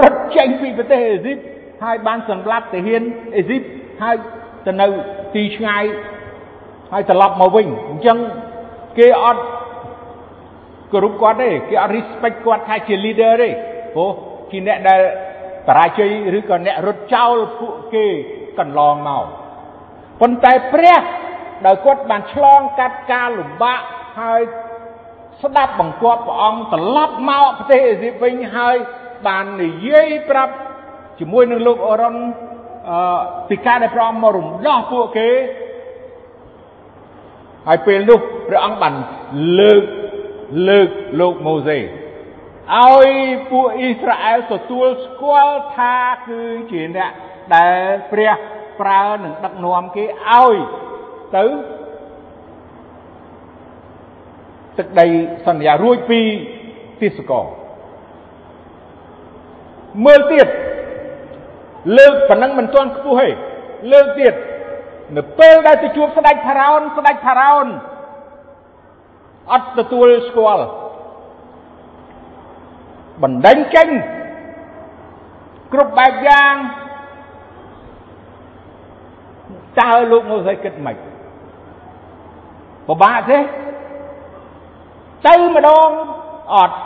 [0.01, 1.39] រត់ចេញពីប្រទេសអេស៊ីប
[1.85, 3.03] ហើយបានសម្លាប់ទាហាន
[3.37, 3.63] អេស៊ីប
[4.03, 4.17] ហើយ
[4.67, 4.87] ទៅនៅ
[5.35, 5.85] ទីឆ្ងាយ
[6.93, 8.19] ហើយត្រឡប់មកវិញអញ្ចឹង
[8.99, 9.43] គេអត់
[10.93, 13.49] គោរពគាត់ទេគេអត់ respect គាត់ថាជា leader ទេ
[13.95, 14.11] ព្រោះ
[14.51, 15.01] ជាអ្នកដែល
[15.69, 18.07] បរាជ័យឬក៏អ្នករត់ចោលពួកគេ
[18.59, 19.25] កន្លងមក
[20.21, 21.03] ប៉ុន្តែព្រះ
[21.67, 23.81] ដោយគាត់បានឆ្លងកាត់ការលំបាក
[24.21, 24.41] ហើយ
[25.43, 28.77] ស្ដាប់បង្គាប់ព្រះអង្គត្រឡប់មកប្រទេសអេស៊ីបវិញហើយ
[29.27, 30.55] បាននិយាយប្រាប់
[31.19, 32.17] ជាមួយនឹងលោកអរ៉ុន
[32.91, 35.31] អឺពីការដែលព្រះអង្គមករំដោះពួកគេ
[37.69, 38.95] ហើយពេលនោះព្រះអង្គបាន
[39.61, 39.83] លើក
[40.69, 40.89] លើក
[41.21, 41.79] លោកម៉ូសេ
[42.73, 43.09] ឲ្យ
[43.51, 45.95] ពួកអ៊ីស្រាអែលទទួលស្គាល់ថា
[46.29, 47.11] គឺជាអ្នក
[47.55, 47.79] ដែល
[48.13, 48.33] ព្រះ
[48.81, 50.55] ប្រើនឹងដឹកនាំគេឲ្យ
[51.37, 51.45] ទៅ
[54.79, 55.07] ទឹកដី
[55.47, 56.21] សន្យារួចពី
[57.03, 57.47] ទេសកល
[60.05, 60.49] មើលទៀត
[61.99, 63.29] លើកប៉ុណ្ណឹងមិនទាន់ខ្ពស់ទេ
[63.93, 64.35] លើកទៀត
[65.17, 67.67] នៅពេលដែលទៅជួបស្ដេចផារ៉ោនស្ដេចផារ៉ោន
[69.53, 70.67] អត់ទទួលស្គាល់
[73.23, 73.89] បណ្ដេញចេញ
[75.73, 76.55] គ្រប់បែបយ៉ាង
[79.81, 80.97] តើលោកម៉ូសេគិតម៉េច
[82.89, 83.39] ពិបាកទេ
[85.27, 85.89] ទៅម្ដង
[86.55, 86.77] អត់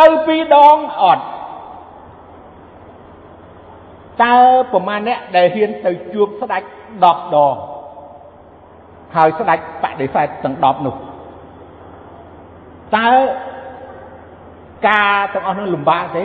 [0.00, 1.24] ទៅពីរដងអត់
[4.24, 4.36] តើ
[4.72, 7.54] ប្រមាណអ្នកដែលហ៊ានទៅជួបស្ដេច10ដង
[9.16, 10.94] ហើយស្ដេចបដិសេធទាំង10នោះ
[12.96, 13.08] តើ
[14.88, 16.22] ការទាំងអស់នោះលំបាកទេ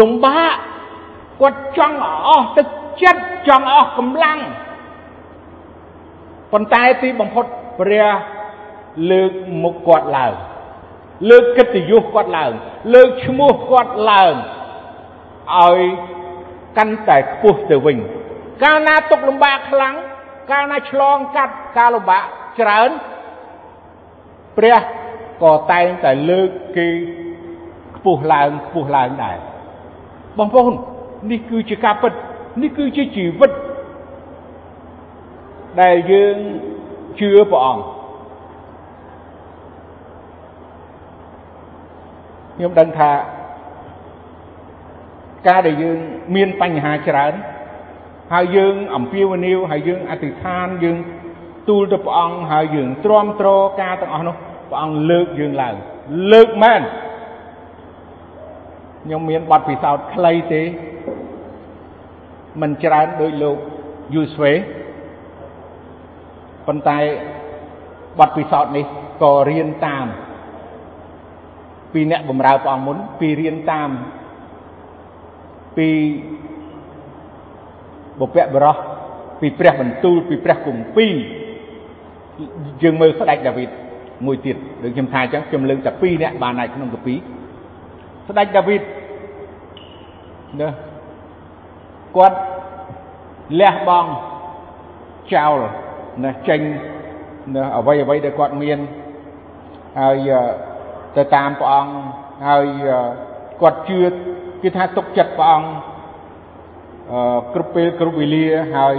[0.00, 0.54] លំបាក
[1.40, 2.66] គាត់ចង់អស់ទឹក
[3.02, 4.38] ចិត្តចង់អស់កម្លាំង
[6.52, 7.44] ប៉ុន្តែទីបំផុត
[7.80, 8.06] ព្រះ
[9.10, 10.32] លើកមុខគាត់ឡើង
[11.30, 12.52] លើកកិត្តិយសគាត់ឡើង
[12.94, 14.34] លើកឈ្មោះគាត់ឡើង
[15.58, 15.78] ឲ្យ
[16.76, 17.98] កាន់តែខ្ពស់ទៅវិញ
[18.62, 19.94] កាលណាទុកលំបាកខ្លាំង
[20.50, 22.24] កាលណាឆ្លងកាត់ការលំបាក
[22.60, 22.90] ច្រើន
[24.56, 24.78] ព្រះ
[25.42, 26.88] ក៏តែងតែលើកគេ
[27.32, 29.36] ខ្ពស់ឡើងខ្ពស់ឡើងដែរ
[30.38, 30.72] បងប្អូន
[31.30, 32.12] នេះគឺជាការពិត
[32.62, 33.50] នេះគឺជាជីវិត
[35.82, 36.36] ដែលយើង
[37.20, 37.82] ជឿព្រះអង្គ
[42.56, 43.10] ខ្ញុំដឹងថា
[45.48, 45.98] ការដែលយើង
[46.34, 47.32] មានបញ្ហាច្រើន
[48.32, 50.96] ហើយយើងអំពាវនាវហើយយើងអធិដ្ឋានយើង
[51.68, 53.48] ទូលទៅព្រះអង្គហើយយើងទ្រាំទ្រ
[53.80, 54.34] ការទាំងអស់នោះ
[54.70, 55.74] ព្រះអង្គលើកយើងឡើង
[56.32, 56.82] លើកមែន
[59.04, 60.62] ខ្ញុំមានបទពិសោធន៍ខ្លីទេ
[62.60, 63.56] មិនច្រើនដោយលោក
[64.14, 64.52] យូស្វេ
[66.66, 66.98] ប៉ុន្តែ
[68.20, 68.84] បទពិសោធន៍នេះ
[69.22, 70.06] ក៏រៀនតាម
[71.92, 73.90] ពីអ្នកបម្រើព្រះអង្គមុនពីរៀនតាម
[75.76, 75.88] ពី
[78.20, 78.76] បុព្វបុរស
[79.40, 81.14] ពីព្រះបន្ទូលពីព្រះគម្ពីរ
[82.82, 83.70] យើងមើលស្ដេចដាវីត
[84.26, 87.14] មួយទៀតដូចខ្ញុំថាអញ្ចឹងខ្ញុំលើកតែ2នាក់បានហើយក្នុងកាពី
[88.28, 88.82] ស្ដេចដាវីត
[90.60, 90.68] ណា
[92.16, 92.38] គាត់
[93.60, 94.10] លះបង់
[95.32, 95.58] ចោល
[96.24, 96.60] ណាចេញ
[97.54, 98.78] ណាអ្វីអ្វីដែលគាត់មាន
[100.00, 100.30] ហើយ
[101.16, 101.92] ទៅតាមព្រះអង្គ
[102.48, 102.66] ហើយ
[103.62, 104.02] គាត់ជឿ
[104.62, 105.68] គឺថាទុកចិត្តព្រះអង្គ
[107.12, 108.96] អឺគ្រប់ពេលគ្រប់វេលាហើយ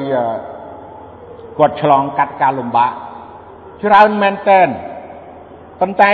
[1.57, 2.93] គាត់ឆ្លងកាត់ការលំបាក
[3.83, 4.67] ច្រើនមែនតែន
[5.79, 6.13] ប៉ុន្តែ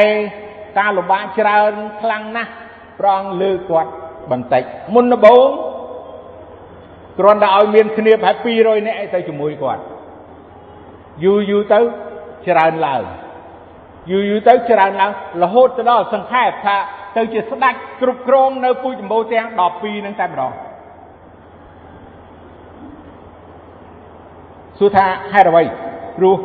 [0.80, 1.72] ការលំបាកច្រើន
[2.02, 2.52] ខ្លាំងណាស់
[3.00, 3.92] ព្រះអង្គលើគាត់
[4.32, 4.64] បន្តិច
[4.96, 5.48] មុនដំបូង
[7.20, 9.82] គ្រាន់តែឲ្យមានគ្នាប្រហែល200នាក់ទៅជាមួយគាត់
[11.24, 11.80] យូរយូរទៅ
[12.48, 13.04] ច្រើនឡើង
[14.10, 15.12] យូរយូរទៅច្រើនឡើង
[15.44, 16.78] រហូតទៅដល់សង្ខេបថា
[17.18, 20.52] ទៅជាស្ដេចគ្រប់គ្រងនៅពូជចម្បូរទាំង12នឹងតែម្ដង
[24.78, 25.64] សួរថាហេតុអ្វី
[26.18, 26.36] ព្រោះ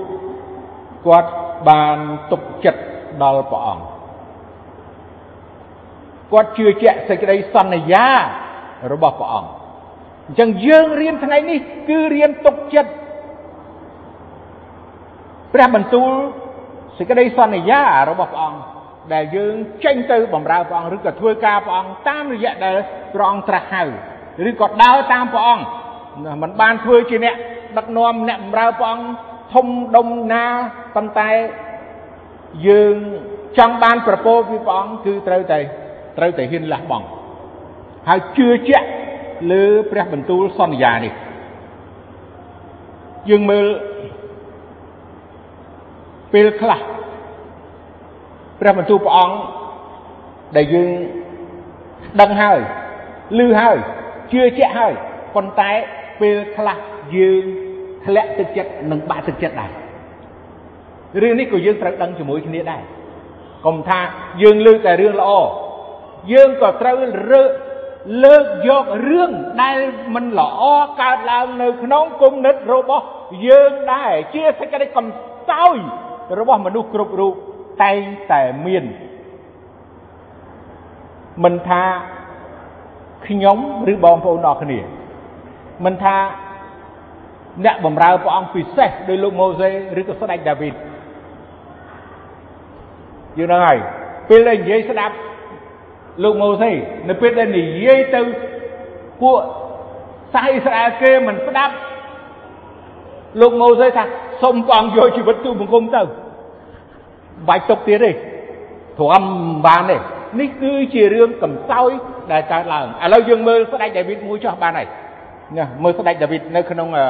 [1.07, 1.31] គាត់
[1.69, 1.99] បាន
[2.31, 2.81] ទុកចិត្ត
[3.23, 3.96] ដល់ព្រះអង្គ
[6.33, 8.09] គាត់ជឿជាក់សេចក្តីសន្យា
[8.93, 9.51] របស់ព្រះអង្គ
[10.27, 11.59] អញ្ចឹងយើងរៀនថ្ងៃនេះ
[11.89, 12.93] គឺរៀនទុកចិត្ត
[15.55, 16.13] ព្រះបន្ទូល
[16.99, 18.61] សេចក្តីសន្យារបស់ព្រះអង្គ
[19.15, 22.77] ដែលយើងចេញទៅបម្រើព្រះអង្គឬក៏ធ្វើការព្រះអង្គតាមរយៈដែល
[23.15, 23.83] ព្រះអង្គត្រាស់ហៅ
[24.49, 25.65] ឬក៏ដើរតាមព្រះអង្គ
[26.43, 27.35] មិនបានធ្វើជាអ្នក
[27.79, 29.07] ដឹកនាំអ្នកបម្រើព្រះអង្គ
[29.55, 30.47] ធំដុំណា
[30.95, 31.31] ប៉ុន្តែ
[32.69, 32.97] យើង
[33.59, 35.59] ចង់បានប្រពោពីព្រះអង្គគឺត្រូវតែ
[36.19, 37.07] ត្រូវតែហ៊ានលះបង់
[38.09, 38.89] ហើយជឿជាក់
[39.51, 41.13] លើព្រះបន្ទូលសន្យានេះ
[43.31, 43.67] យើងមើល
[46.33, 46.81] ពេលខ្លះ
[48.61, 49.37] ព្រះបន្ទូលព្រះអង្គ
[50.57, 50.91] ដែលយើង
[52.21, 52.59] ដឹងហើយ
[53.39, 53.77] ឮហើយ
[54.33, 54.93] ជឿជាក់ហើយ
[55.35, 55.71] ប៉ុន្តែ
[56.21, 56.77] ពេលខ្លះ
[57.17, 57.43] យើង
[58.07, 59.71] ធ្លាក់ទឹកចិត្តនិងបាក់ទឹកចិត្តដែរ
[61.23, 62.83] រឿងនេះក៏យើងត្រូវដឹងជាមួយគ្នាដែរ
[63.67, 64.01] កុំថា
[64.43, 65.31] យើងលើកតែរឿងល្អ
[66.33, 66.97] យើងក៏ត្រូវ
[67.31, 67.43] រើ
[68.25, 69.31] លើកយករឿង
[69.63, 69.79] ដែល
[70.15, 70.63] មិនល្អ
[71.01, 73.05] កើតឡើងនៅក្នុងគំនិតរបស់
[73.47, 75.07] យើងដែរជាសេចក្តីកំ
[75.51, 75.77] សោយ
[76.39, 77.33] របស់មនុស្សគ្រប់រូប
[77.83, 78.03] តែង
[78.33, 78.85] តែមាន
[81.45, 81.83] មិនថា
[83.27, 83.59] ខ្ញុំ
[83.93, 84.79] ឬបងប្អូនអរគ្នា
[85.85, 86.17] មិនថា
[87.65, 89.69] អ្នកបម្រើព្រះអង្គពិសេសដោយលោកម៉ូសេ
[90.01, 90.75] ឬក៏ស្ដេចដាវីត
[93.39, 93.79] យល់ហ្នឹងហើយ
[94.29, 95.15] ពេលដែលនិយាយស្ដាប់
[96.23, 96.71] លោកម៉ូសេ
[97.09, 98.21] នៅពេលដែលនិយាយទៅ
[99.23, 99.39] ពួក
[100.35, 101.75] សាសអ៊ីស្រាអែលគេមិនស្ដាប់
[103.41, 104.05] លោកម៉ូសេថា
[104.43, 106.03] សុំព្រះអង្គយកជីវិតទូបង្គំទៅ
[107.49, 108.11] បាច់ຕົកទៀតទេ
[108.99, 109.25] ទ្រាំ
[109.67, 109.97] បានទេ
[110.41, 111.91] នេះគឺជារឿងកំសោយ
[112.33, 114.89] ដែលកើតឡើងឥឡូវយើងមើលស្ដេចដាវីតមួយចោះបានហើយ
[115.57, 117.07] ណាមើលស្ដេចដាវីតនៅក្នុងអឺ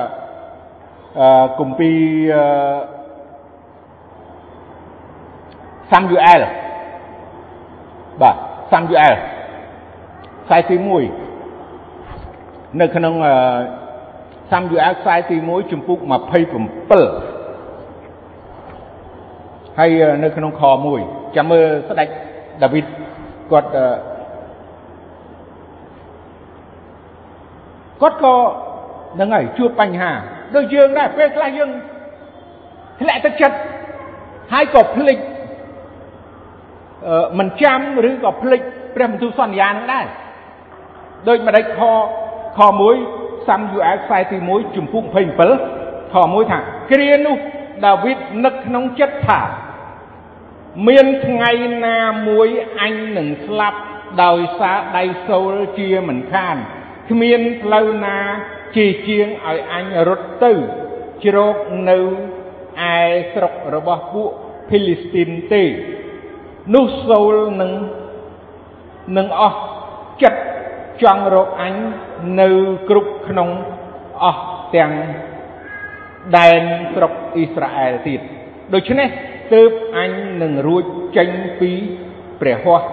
[1.59, 2.35] គម្ពីរ
[5.91, 6.43] សាំយូអែល
[8.23, 8.37] បាទ
[8.73, 9.17] សាំយូអែល
[10.47, 10.83] ខ្សែទី1
[12.81, 13.15] នៅក្នុង
[14.53, 16.09] សាំយូអែលខ្សែទី1ជំពូក27
[19.79, 19.91] ហើយ
[20.25, 20.63] នៅក្នុងខ
[20.99, 22.09] 1ចាំមើលស្ដេច
[22.63, 22.85] ដាវីត
[23.51, 23.69] គាត់
[28.01, 28.35] គាត់ក៏
[29.15, 30.11] ហ្នឹងហើយជួបបញ្ហា
[30.55, 31.71] ដូចយើងដែរពេលខ្លះយើង
[33.01, 33.57] ធ្លាក់ទឹកចិត្ត
[34.53, 35.35] ហើយក៏ភ្លេចអឺ
[37.39, 38.61] មិនចាំឬក៏ភ្លេច
[38.95, 40.07] ព្រះបន្ទូលសន្យានឹងដែរ
[41.29, 41.81] ដូចម្ដេចខ
[42.59, 42.61] ខខ
[43.09, 45.05] 1សាំយូអែលខ្សែទី1ជំពូក
[45.59, 46.59] 27ខ1ថា
[46.91, 47.37] គ្រានោះ
[47.87, 49.41] ដាវីតនឹកក្នុងចិត្តថា
[50.89, 51.53] មានថ្ងៃ
[51.87, 52.49] ណាមួយ
[52.81, 53.79] អញនឹងស្លាប់
[54.25, 56.57] ដោយសារដៃសូលជាមិនខាន
[57.11, 58.19] គ្មានផ្លូវណា
[58.77, 60.53] ជាជាងឲ្យអញរត់ទៅ
[61.25, 61.57] ជ្រក
[61.91, 61.99] នៅ
[62.95, 62.97] ឯ
[63.33, 64.31] ស្រុករបស់ពួក
[64.69, 65.65] ភីលីស្ទីនទេ
[66.75, 67.73] នោះសូលនឹង
[69.17, 69.59] នឹងអស់
[70.23, 70.41] ចិត្ត
[71.03, 71.75] ចង់រកអញ
[72.41, 72.49] នៅ
[72.89, 73.49] គ្រប់ក្នុង
[74.25, 74.43] អស់
[74.75, 74.93] ទាំង
[76.37, 76.63] ដែន
[76.95, 78.21] ស្រុកអ៊ីស្រាអែលទៀត
[78.75, 79.09] ដូច្នេះ
[79.55, 80.11] ទើបអញ
[80.43, 80.85] នឹងរួច
[81.17, 81.29] ចេញ
[81.61, 81.71] ពី
[82.41, 82.85] ព្រះហស្ថ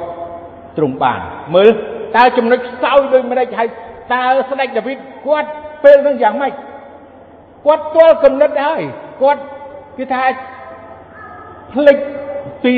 [0.77, 1.19] ទ្រង់បាន
[1.55, 1.69] មើល
[2.15, 3.69] តើចំណុចខ្សោយដូចម្ដេចហើយ
[4.13, 4.97] តើស្ដេចដាវីត
[5.27, 5.49] គាត់
[5.83, 6.53] ពេលនឹងយ៉ាងម៉េច
[7.65, 8.81] គាត់ទាល់កំណត់ហើយ
[9.21, 9.41] គាត់
[9.97, 10.23] គឺថា
[11.73, 11.97] ភ្លេច
[12.63, 12.75] ពី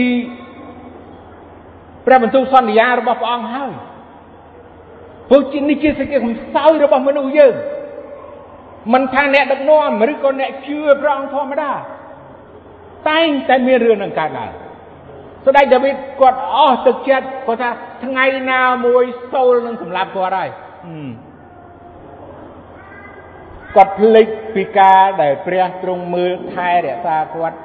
[2.06, 3.72] ព្រះបន្ទូលសន្យារបស់ព្រះអង្គហើយ
[5.30, 7.54] ព្រោះជានេះជាសេចក្តីកំសោយរបស់មនុស្សយើង
[8.94, 11.72] មិនថាអ្នកដឹកនាំឬក៏អ្នកជឿព្រះអង្គធម្មតា
[13.10, 14.52] តែងតែមានរឿងនឹងកើតឡើង
[15.46, 17.70] ស្ដេចដាវីតគាត់អស់ទឹកចិត្តគាត់ថា
[18.06, 19.04] ថ្ងៃណាមួយ
[19.34, 20.50] សូលនឹងសម្លាប់គាត់ហើយ
[23.76, 27.58] គាត់ភ្លេចពីការដែលព្រះទ្រង់មើលថែរក្សាគាត់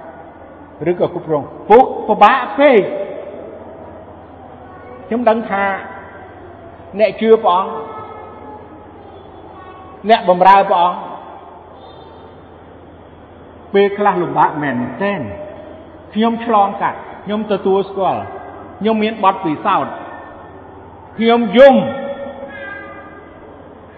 [0.91, 2.81] ឬក៏គ្រប់គ្រងពុកពិបាកពេក
[5.11, 5.65] ខ្ញុំដឹងថា
[6.99, 7.73] អ្នកជឿព្រះអង្គ
[10.11, 10.99] អ្នកបម្រើព្រះអង្គ
[13.75, 15.21] ពេលខ្លះលំបាកមែនទែន
[16.15, 18.21] ខ្ញុំឆ្លងកាត់ខ្ញុំទទួលស្គាល់
[18.81, 19.93] ខ្ញុំមានបទពិសោធន៍
[21.19, 21.77] ខ្ញុំយំ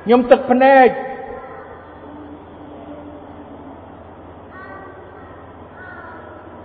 [0.04, 0.88] ខ្ញុំទឹកភ្នែក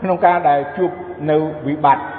[0.02, 0.92] ក្នុងការដែលជួប
[1.30, 1.38] នៅ
[1.68, 2.17] វិបត្តិ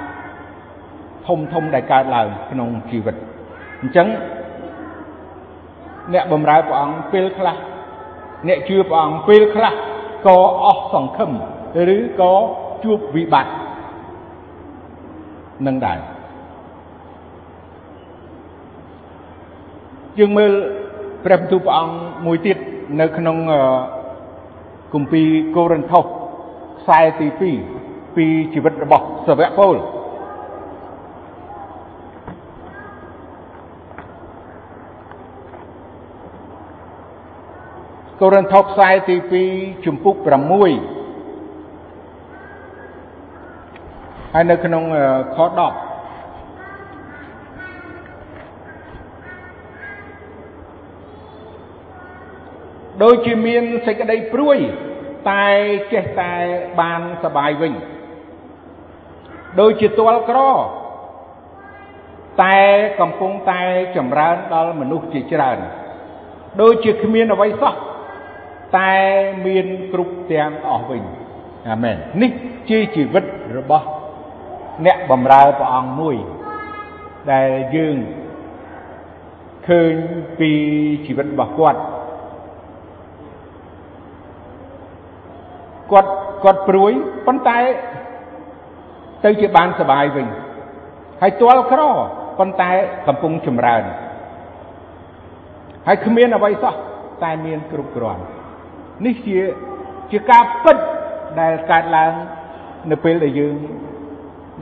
[1.29, 3.15] ធំធំដែលកើតឡើងក្នុងជីវិត
[3.81, 4.07] អញ្ចឹង
[6.13, 7.55] អ្នកបម្រើព្រះអង្គពេលខ្លះ
[8.47, 9.73] អ្នកជឿព្រះអង្គពេលខ្លះ
[10.27, 11.31] ក៏អស់សង្ឃឹម
[11.95, 12.33] ឬក៏
[12.83, 13.53] ជួបវិបត្តិ
[15.67, 15.99] នឹងដែរ
[20.19, 20.51] យើងមើល
[21.25, 21.93] ព្រះបន្ទូលព្រះអង្គ
[22.25, 22.57] មួយទៀត
[22.99, 23.37] នៅក្នុង
[24.93, 27.27] គម្ពីរកូរិនថូសខ្សែទី
[27.73, 29.75] 2ពីជីវិតរបស់សាវកពូល
[38.21, 39.15] កូរិនថូសខ្សែទី
[39.49, 40.27] 2ជំពូក6
[44.33, 44.83] ហើយនៅក្នុង
[45.35, 45.59] ខ10
[53.03, 54.57] ដូចជាមានសេចក្តីព្រួយ
[55.29, 55.45] តែ
[55.93, 56.31] ចេះតែ
[56.79, 57.73] បានសបាយវិញ
[59.59, 60.39] ដូចជាទាល់ក្រ
[62.43, 62.59] តែ
[62.99, 63.61] កំពុងតែ
[63.97, 65.59] ចម្រើនដល់មនុស្សជាច្រើន
[66.61, 67.75] ដូចជាគ្មានអ្វីសោះ
[68.77, 68.95] តែ
[69.45, 71.03] មានគ្រប់ទាំងអស់វិញ
[71.69, 72.31] អាមែននេះ
[72.69, 73.23] ជាជីវិត
[73.57, 73.87] របស់
[74.85, 76.15] អ្នកបម្រើព្រះអង្គមួយ
[77.31, 77.95] ដែលយើង
[79.67, 79.93] ឃើញ
[80.39, 80.51] ពី
[81.05, 81.81] ជីវិតរបស់គាត់
[85.91, 86.11] គាត់
[86.43, 86.91] គាត់ព្រួយ
[87.27, 87.59] ប៉ុន្តែ
[89.23, 90.27] ទៅជាបានសុបាយវិញ
[91.21, 91.81] ហើយទាល់ក្រ
[92.39, 92.69] ប៉ុន្តែ
[93.07, 93.83] កំពុងចម្រើន
[95.87, 96.75] ហើយគ្មានអ្វីសោះ
[97.23, 98.23] តែមានគ្រប់គ្រាន់
[99.05, 99.37] នេះជា
[100.11, 100.77] ជាការពិត
[101.39, 102.11] ដែលកើតឡើង
[102.91, 103.55] នៅពេលដែលយើង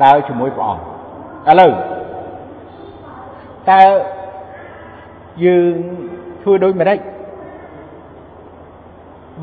[0.04, 1.72] ដើរជាមួយព្រះអង្គឥឡូវ
[3.72, 3.82] តើ
[5.46, 5.76] យើង
[6.44, 7.00] ធ្វើដូចម្ដេច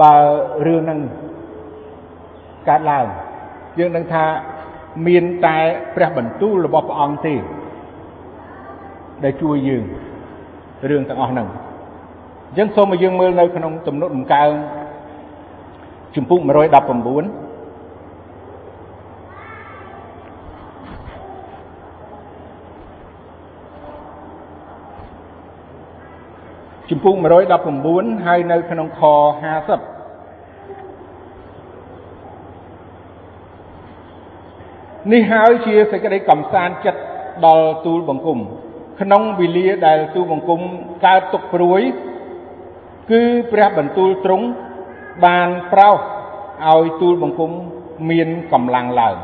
[0.03, 0.15] បើ
[0.67, 1.01] រឿងហ្នឹង
[2.69, 3.07] កើតឡើង
[3.79, 4.25] យើងនឹងថា
[5.07, 5.59] មានតែ
[5.95, 7.35] ព្រះបន្ទូលរបស់ព្រះអង្គទេ
[9.25, 9.85] ដែលជួយយើង
[10.91, 11.49] រឿងទាំងអស់ហ្នឹង
[12.49, 14.53] អញ្ចឹងសូមឲ្យយើងមើលនៅក្នុងទំនុកដំកើង
[16.17, 16.51] ជំពូក119
[26.91, 27.15] ជំពូក
[27.71, 29.95] 119ហើយនៅក្នុងខ50
[35.13, 37.01] នេះហើយជាសេចក្តីកំសាន្តចិត្ត
[37.47, 38.39] ដល់ទូលបង្គំ
[39.01, 40.61] ក្នុងវេលាដែលទូលបង្គំ
[41.05, 41.81] កើតទុកព្រួយ
[43.11, 44.47] គឺព្រះបន្ទូលទ្រង់
[45.23, 46.01] បានប្រោស
[46.71, 47.53] ឲ្យទូលបង្គំ
[48.11, 49.17] មានកម្លាំងឡើង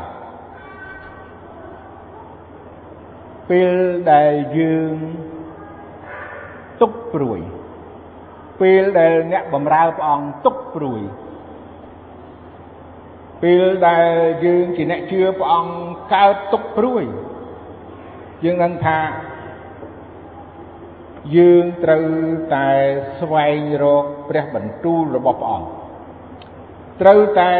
[3.49, 3.73] ពេល
[4.11, 4.93] ដែលយើង
[6.81, 7.39] ទុកព្រួយ
[8.61, 11.01] ពេលដែលអ្នកបម្រើព្រះអង្គទុកព្រួយ
[13.43, 14.09] ពេលដែល
[14.45, 15.73] យើងជាអ្នកជឿព្រះអង្គ
[16.13, 17.03] កើតទុកព្រួយ
[18.43, 18.99] យើងដឹងថា
[21.37, 22.07] យើងត្រូវ
[22.55, 22.69] តែ
[23.19, 25.80] ស្វែងរកព្រះបន្ទូលរបស់ព្រះអង្គ
[27.01, 27.53] ត្រូវតែ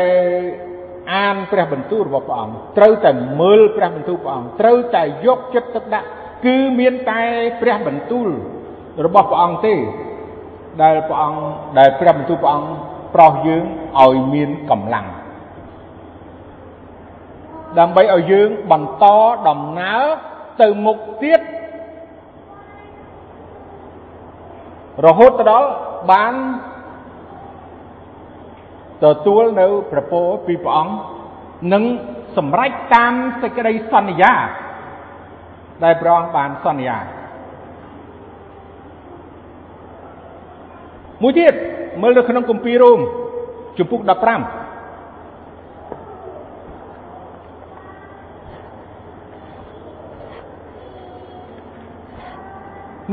[1.13, 3.11] អានព្រះបន្ទូលរបស់ព្រះអង្គត្រូវតែ
[3.41, 6.07] មើលព្រះបន្ទូលព្រះអង្គត្រូវតែយកចិត្តទុកដាក់
[6.45, 7.21] គឺមានតែ
[7.61, 8.27] ព្រះបន្ទូល
[9.05, 9.75] របស់ព្រះអង្គទេ
[10.81, 11.41] ដែលព្រះអង្គ
[11.79, 12.69] ដែលព្រះបន្ទូលព្រះអង្គ
[13.15, 13.63] ប្រោសយើង
[14.01, 15.07] ឲ្យមានកម្លាំង
[17.79, 19.05] ដើម្បីឲ្យយើងបន្ត
[19.47, 20.03] ដំណើរ
[20.61, 21.41] ទៅមុខទៀត
[25.05, 25.67] រហូតទៅដល់
[26.11, 26.33] បាន
[29.03, 30.93] ទទួលនៅប្រពោពីព្រះអង្គ
[31.73, 31.83] និង
[32.37, 34.33] សម្រេចតាមសេចក្តីសន្យា
[35.83, 36.97] ដែលព្រះអង្គបានសន្យា
[41.21, 41.53] មួយទៀត
[42.01, 42.99] មើលនៅក្នុងគម្ពីររ៉ូម
[43.77, 44.11] ជំពូក15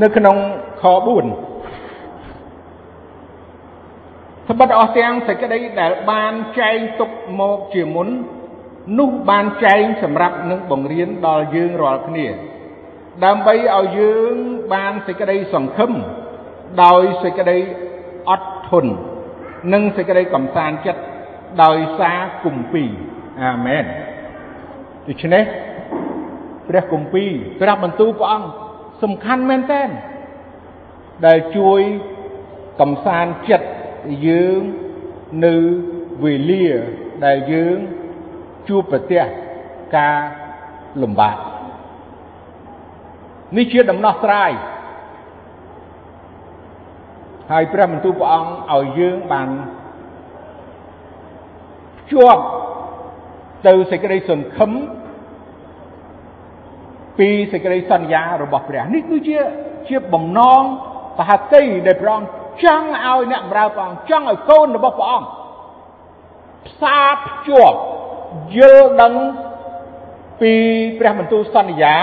[0.01, 0.35] នៅក្នុង
[0.81, 1.48] ខ4
[4.49, 8.07] ត្បិតអស់ទាំងសេចក្តីដែលបានចែងទុកមកជាមុន
[8.99, 12.27] នោះបានចែងសម្រាប់នឹងបង្រៀនដល់យើងរាល់គ្នា
[13.25, 14.35] ដើម្បីឲ្យយើង
[14.73, 15.91] បានសេចក្តីសង្ឃឹម
[16.83, 17.57] ដោយសេចក្តី
[18.29, 18.91] អត់ធន់
[19.73, 21.01] និងសេចក្តីកំសាន្តចិត្ត
[21.63, 22.89] ដោយសារគម្ពីរ
[23.41, 23.85] អាមែន
[25.07, 25.43] ដូច្នេះ
[26.69, 27.29] ព្រះគម្ពីរ
[27.61, 28.49] ព្រះបន្ទូលព្រះអង្គ
[29.03, 29.83] សំខាន់មែនតើ
[31.25, 31.81] ដែលជួយ
[32.81, 33.67] កំសាន្តចិត្ត
[34.27, 34.59] យើង
[35.45, 35.55] នៅ
[36.23, 36.67] វេលា
[37.25, 37.77] ដែលយើង
[38.67, 39.23] ជួបប្រទះ
[39.97, 40.19] ការ
[41.03, 41.37] លំបាក
[43.57, 44.51] នេះជាដំណោះស្រាយ
[47.51, 49.49] ហើយព្រះបន្ទូលព្រះអង្គឲ្យយើងបាន
[51.99, 52.43] ភ្ជាប់
[53.67, 54.71] ទៅសេចក្តីសង្ឃឹម
[57.19, 59.39] ពីសេចក្តីសន្យារបស់ព្រះនេះគឺជា
[59.87, 60.63] ជាបំណង
[61.17, 65.27] បហតិដែលព្រះអង្គ ចង់ឲ្យអ្នកបម្រើព្រះអង្គចង់ឲ្យកូនរបស់ព្រះអង្គ
[66.67, 67.77] ផ្សារភ្ជាប់
[68.57, 69.13] យល់ដឹង
[70.41, 70.53] ពី
[70.99, 71.95] ព្រះបន្ទូលសន្យា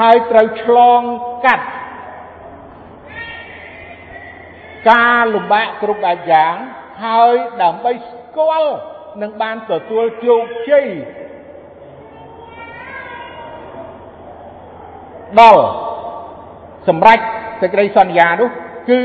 [0.00, 1.00] ហើយត្រូវឆ្លង
[1.46, 1.66] កាត់
[4.90, 6.54] ការលំបាកគ្រប់បែបយ៉ាង
[7.04, 8.72] ហើយដើម្បីស្គាល់
[9.22, 10.86] នឹងបានទទួលជោគជ័យ
[15.40, 15.64] ដល់
[16.88, 17.18] សម្រេច
[17.60, 18.50] សេចក្តីសន្យានោះ
[18.88, 19.00] គឺ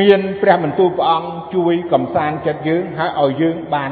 [0.00, 3.90] មានព្រះបន្ទូលព្រះអង្គជួយកំសាន្តចិត្តយើងហើយឲ្យយើងបាន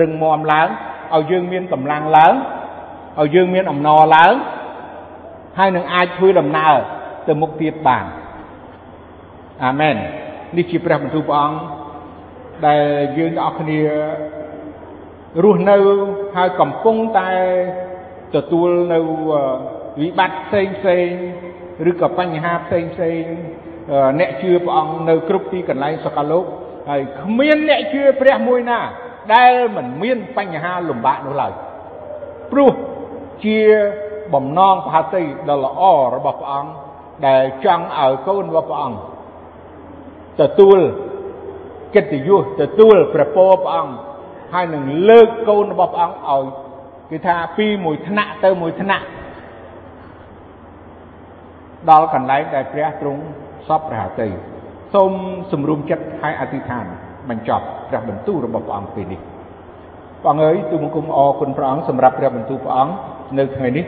[0.00, 0.68] រឹងមាំឡើង
[1.14, 2.34] ឲ្យយើងមានកម្លាំងឡើង
[3.20, 4.34] ឲ្យយើងមានអំណរឡើង
[5.58, 6.74] ហើយនឹងអាចធ្វើដំណើរ
[7.28, 8.04] ទៅមុខទៀតបាន
[9.64, 9.96] អាមែន
[10.56, 11.58] នេះជាព្រះបន្ទូលព្រះអង្គ
[12.66, 12.82] ដែល
[13.18, 13.80] យើងទាំងអស់គ្នា
[15.42, 15.76] រស់នៅ
[16.36, 17.30] ហើយកំពុងតែ
[18.34, 18.98] ទទួលនៅ
[20.00, 21.08] វិបត្តិផ្សេងផ្សេង
[21.90, 23.22] ឬក៏បញ្ហាផ្សេងផ្សេង
[24.20, 26.44] អ្នកជឿព្រះអង្គនៅគ្រប់ទីកន្លែងសកលលោក
[26.90, 28.80] ហើយគ្មានអ្នកជឿព្រះមួយណា
[29.34, 31.52] ដែលមិនមានបញ្ហាលំបាកនោះឡើយ
[32.52, 32.72] ព្រោះ
[33.44, 33.58] ជា
[34.34, 35.82] បំណងផាតីដ៏ល្អ
[36.16, 36.70] របស់ព្រះអង្គ
[37.26, 38.98] ដែលចង់ឲ្យកូនរបស់ព្រះអង្គ
[40.40, 40.78] ទទួល
[41.94, 43.94] កិត្តិយសទទួលព្រះពរព្រះអង្គ
[44.54, 46.44] ហើយនឹងលើកកូនរបស់ព្រះអង្គឲ្យ
[47.10, 49.04] គឺថាពីមួយថ្នាក់ទៅមួយថ្នាក់
[51.90, 53.22] ដល់កន្លែងដែលព្រះទ្រង់
[53.68, 54.28] សពព្រះហត្ថី
[54.94, 55.12] សូម
[55.52, 56.84] សម្រុំចិត្តហើយអធិដ្ឋាន
[57.30, 59.20] បញ្ចប់ព្រះបន្ទូលរបស់ព្រះអង្គពេលនេះ
[60.22, 62.94] ព្រះអង្គអើយទូលបង្គំអរគុណព្រះអង្គសម្រាប់ព្រះបន្ទូលព្រះអង្គ
[63.38, 63.84] នៅថ្ងៃនេះ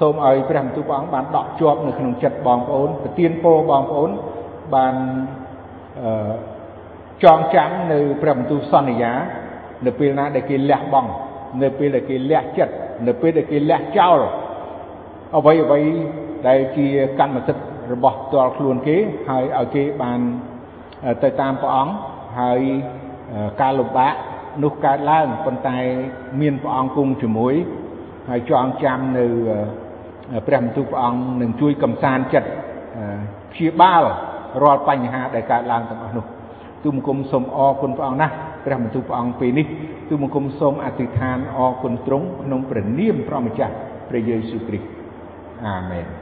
[0.00, 4.10] សូមឲ្យព្រះបន្ទូលព្រះអង្គបានដកជាប់នៅក្នុងចិត្តបងប្អូនប្រទានពរបងប្អូន
[4.74, 4.94] បាន
[6.02, 6.32] អឺ
[7.24, 9.12] ចងចាំនៅព្រះបន្ទូលសន្យា
[9.86, 11.10] នៅពេលណាដែលគេលះបង់
[11.62, 12.74] នៅពេលដែលគេលះចិត្ត
[13.06, 14.18] នៅពេលដែលគេលះចោល
[15.36, 15.80] អ្វីអ្វី
[16.48, 16.86] ដែលជា
[17.20, 18.96] កម្មសិទ្ធិរបស់ផ្ទាល់ខ្លួនគេ
[19.30, 20.20] ហើយឲ្យគេបាន
[21.22, 21.92] ទៅតាមព្រះអង្គ
[22.40, 22.60] ហើយ
[23.60, 24.14] ការលំបាក
[24.62, 25.78] នោះកើតឡើងប៉ុន្តែ
[26.40, 27.54] មានព្រះអង្គគង់ជាមួយ
[28.28, 29.26] ហើយចងចាំនៅ
[30.46, 32.48] ព្រះបន្ទូលព្រះអង្គនឹងជួយកំសាន្តចិត្ត
[33.52, 34.02] ព្យាបាល
[34.62, 36.24] រាល់បញ្ហាដែលកើតឡើងទាំងអស់នោះ
[36.84, 38.34] ទូមង្គមសូមអរគុណព្រះអង្គណាស់
[38.64, 39.66] ព្រះបន្ទូលព្រះអង្គពេលនេះ
[40.08, 43.74] ទូមង្គមសូមអធិដ្ឋានអរគុណទ្រង់ក្នុងព្រះនាមព្រះម្ចាស់
[44.08, 44.88] ព្រះយេស៊ូវគ្រីស្ទ
[45.66, 46.21] អាមែន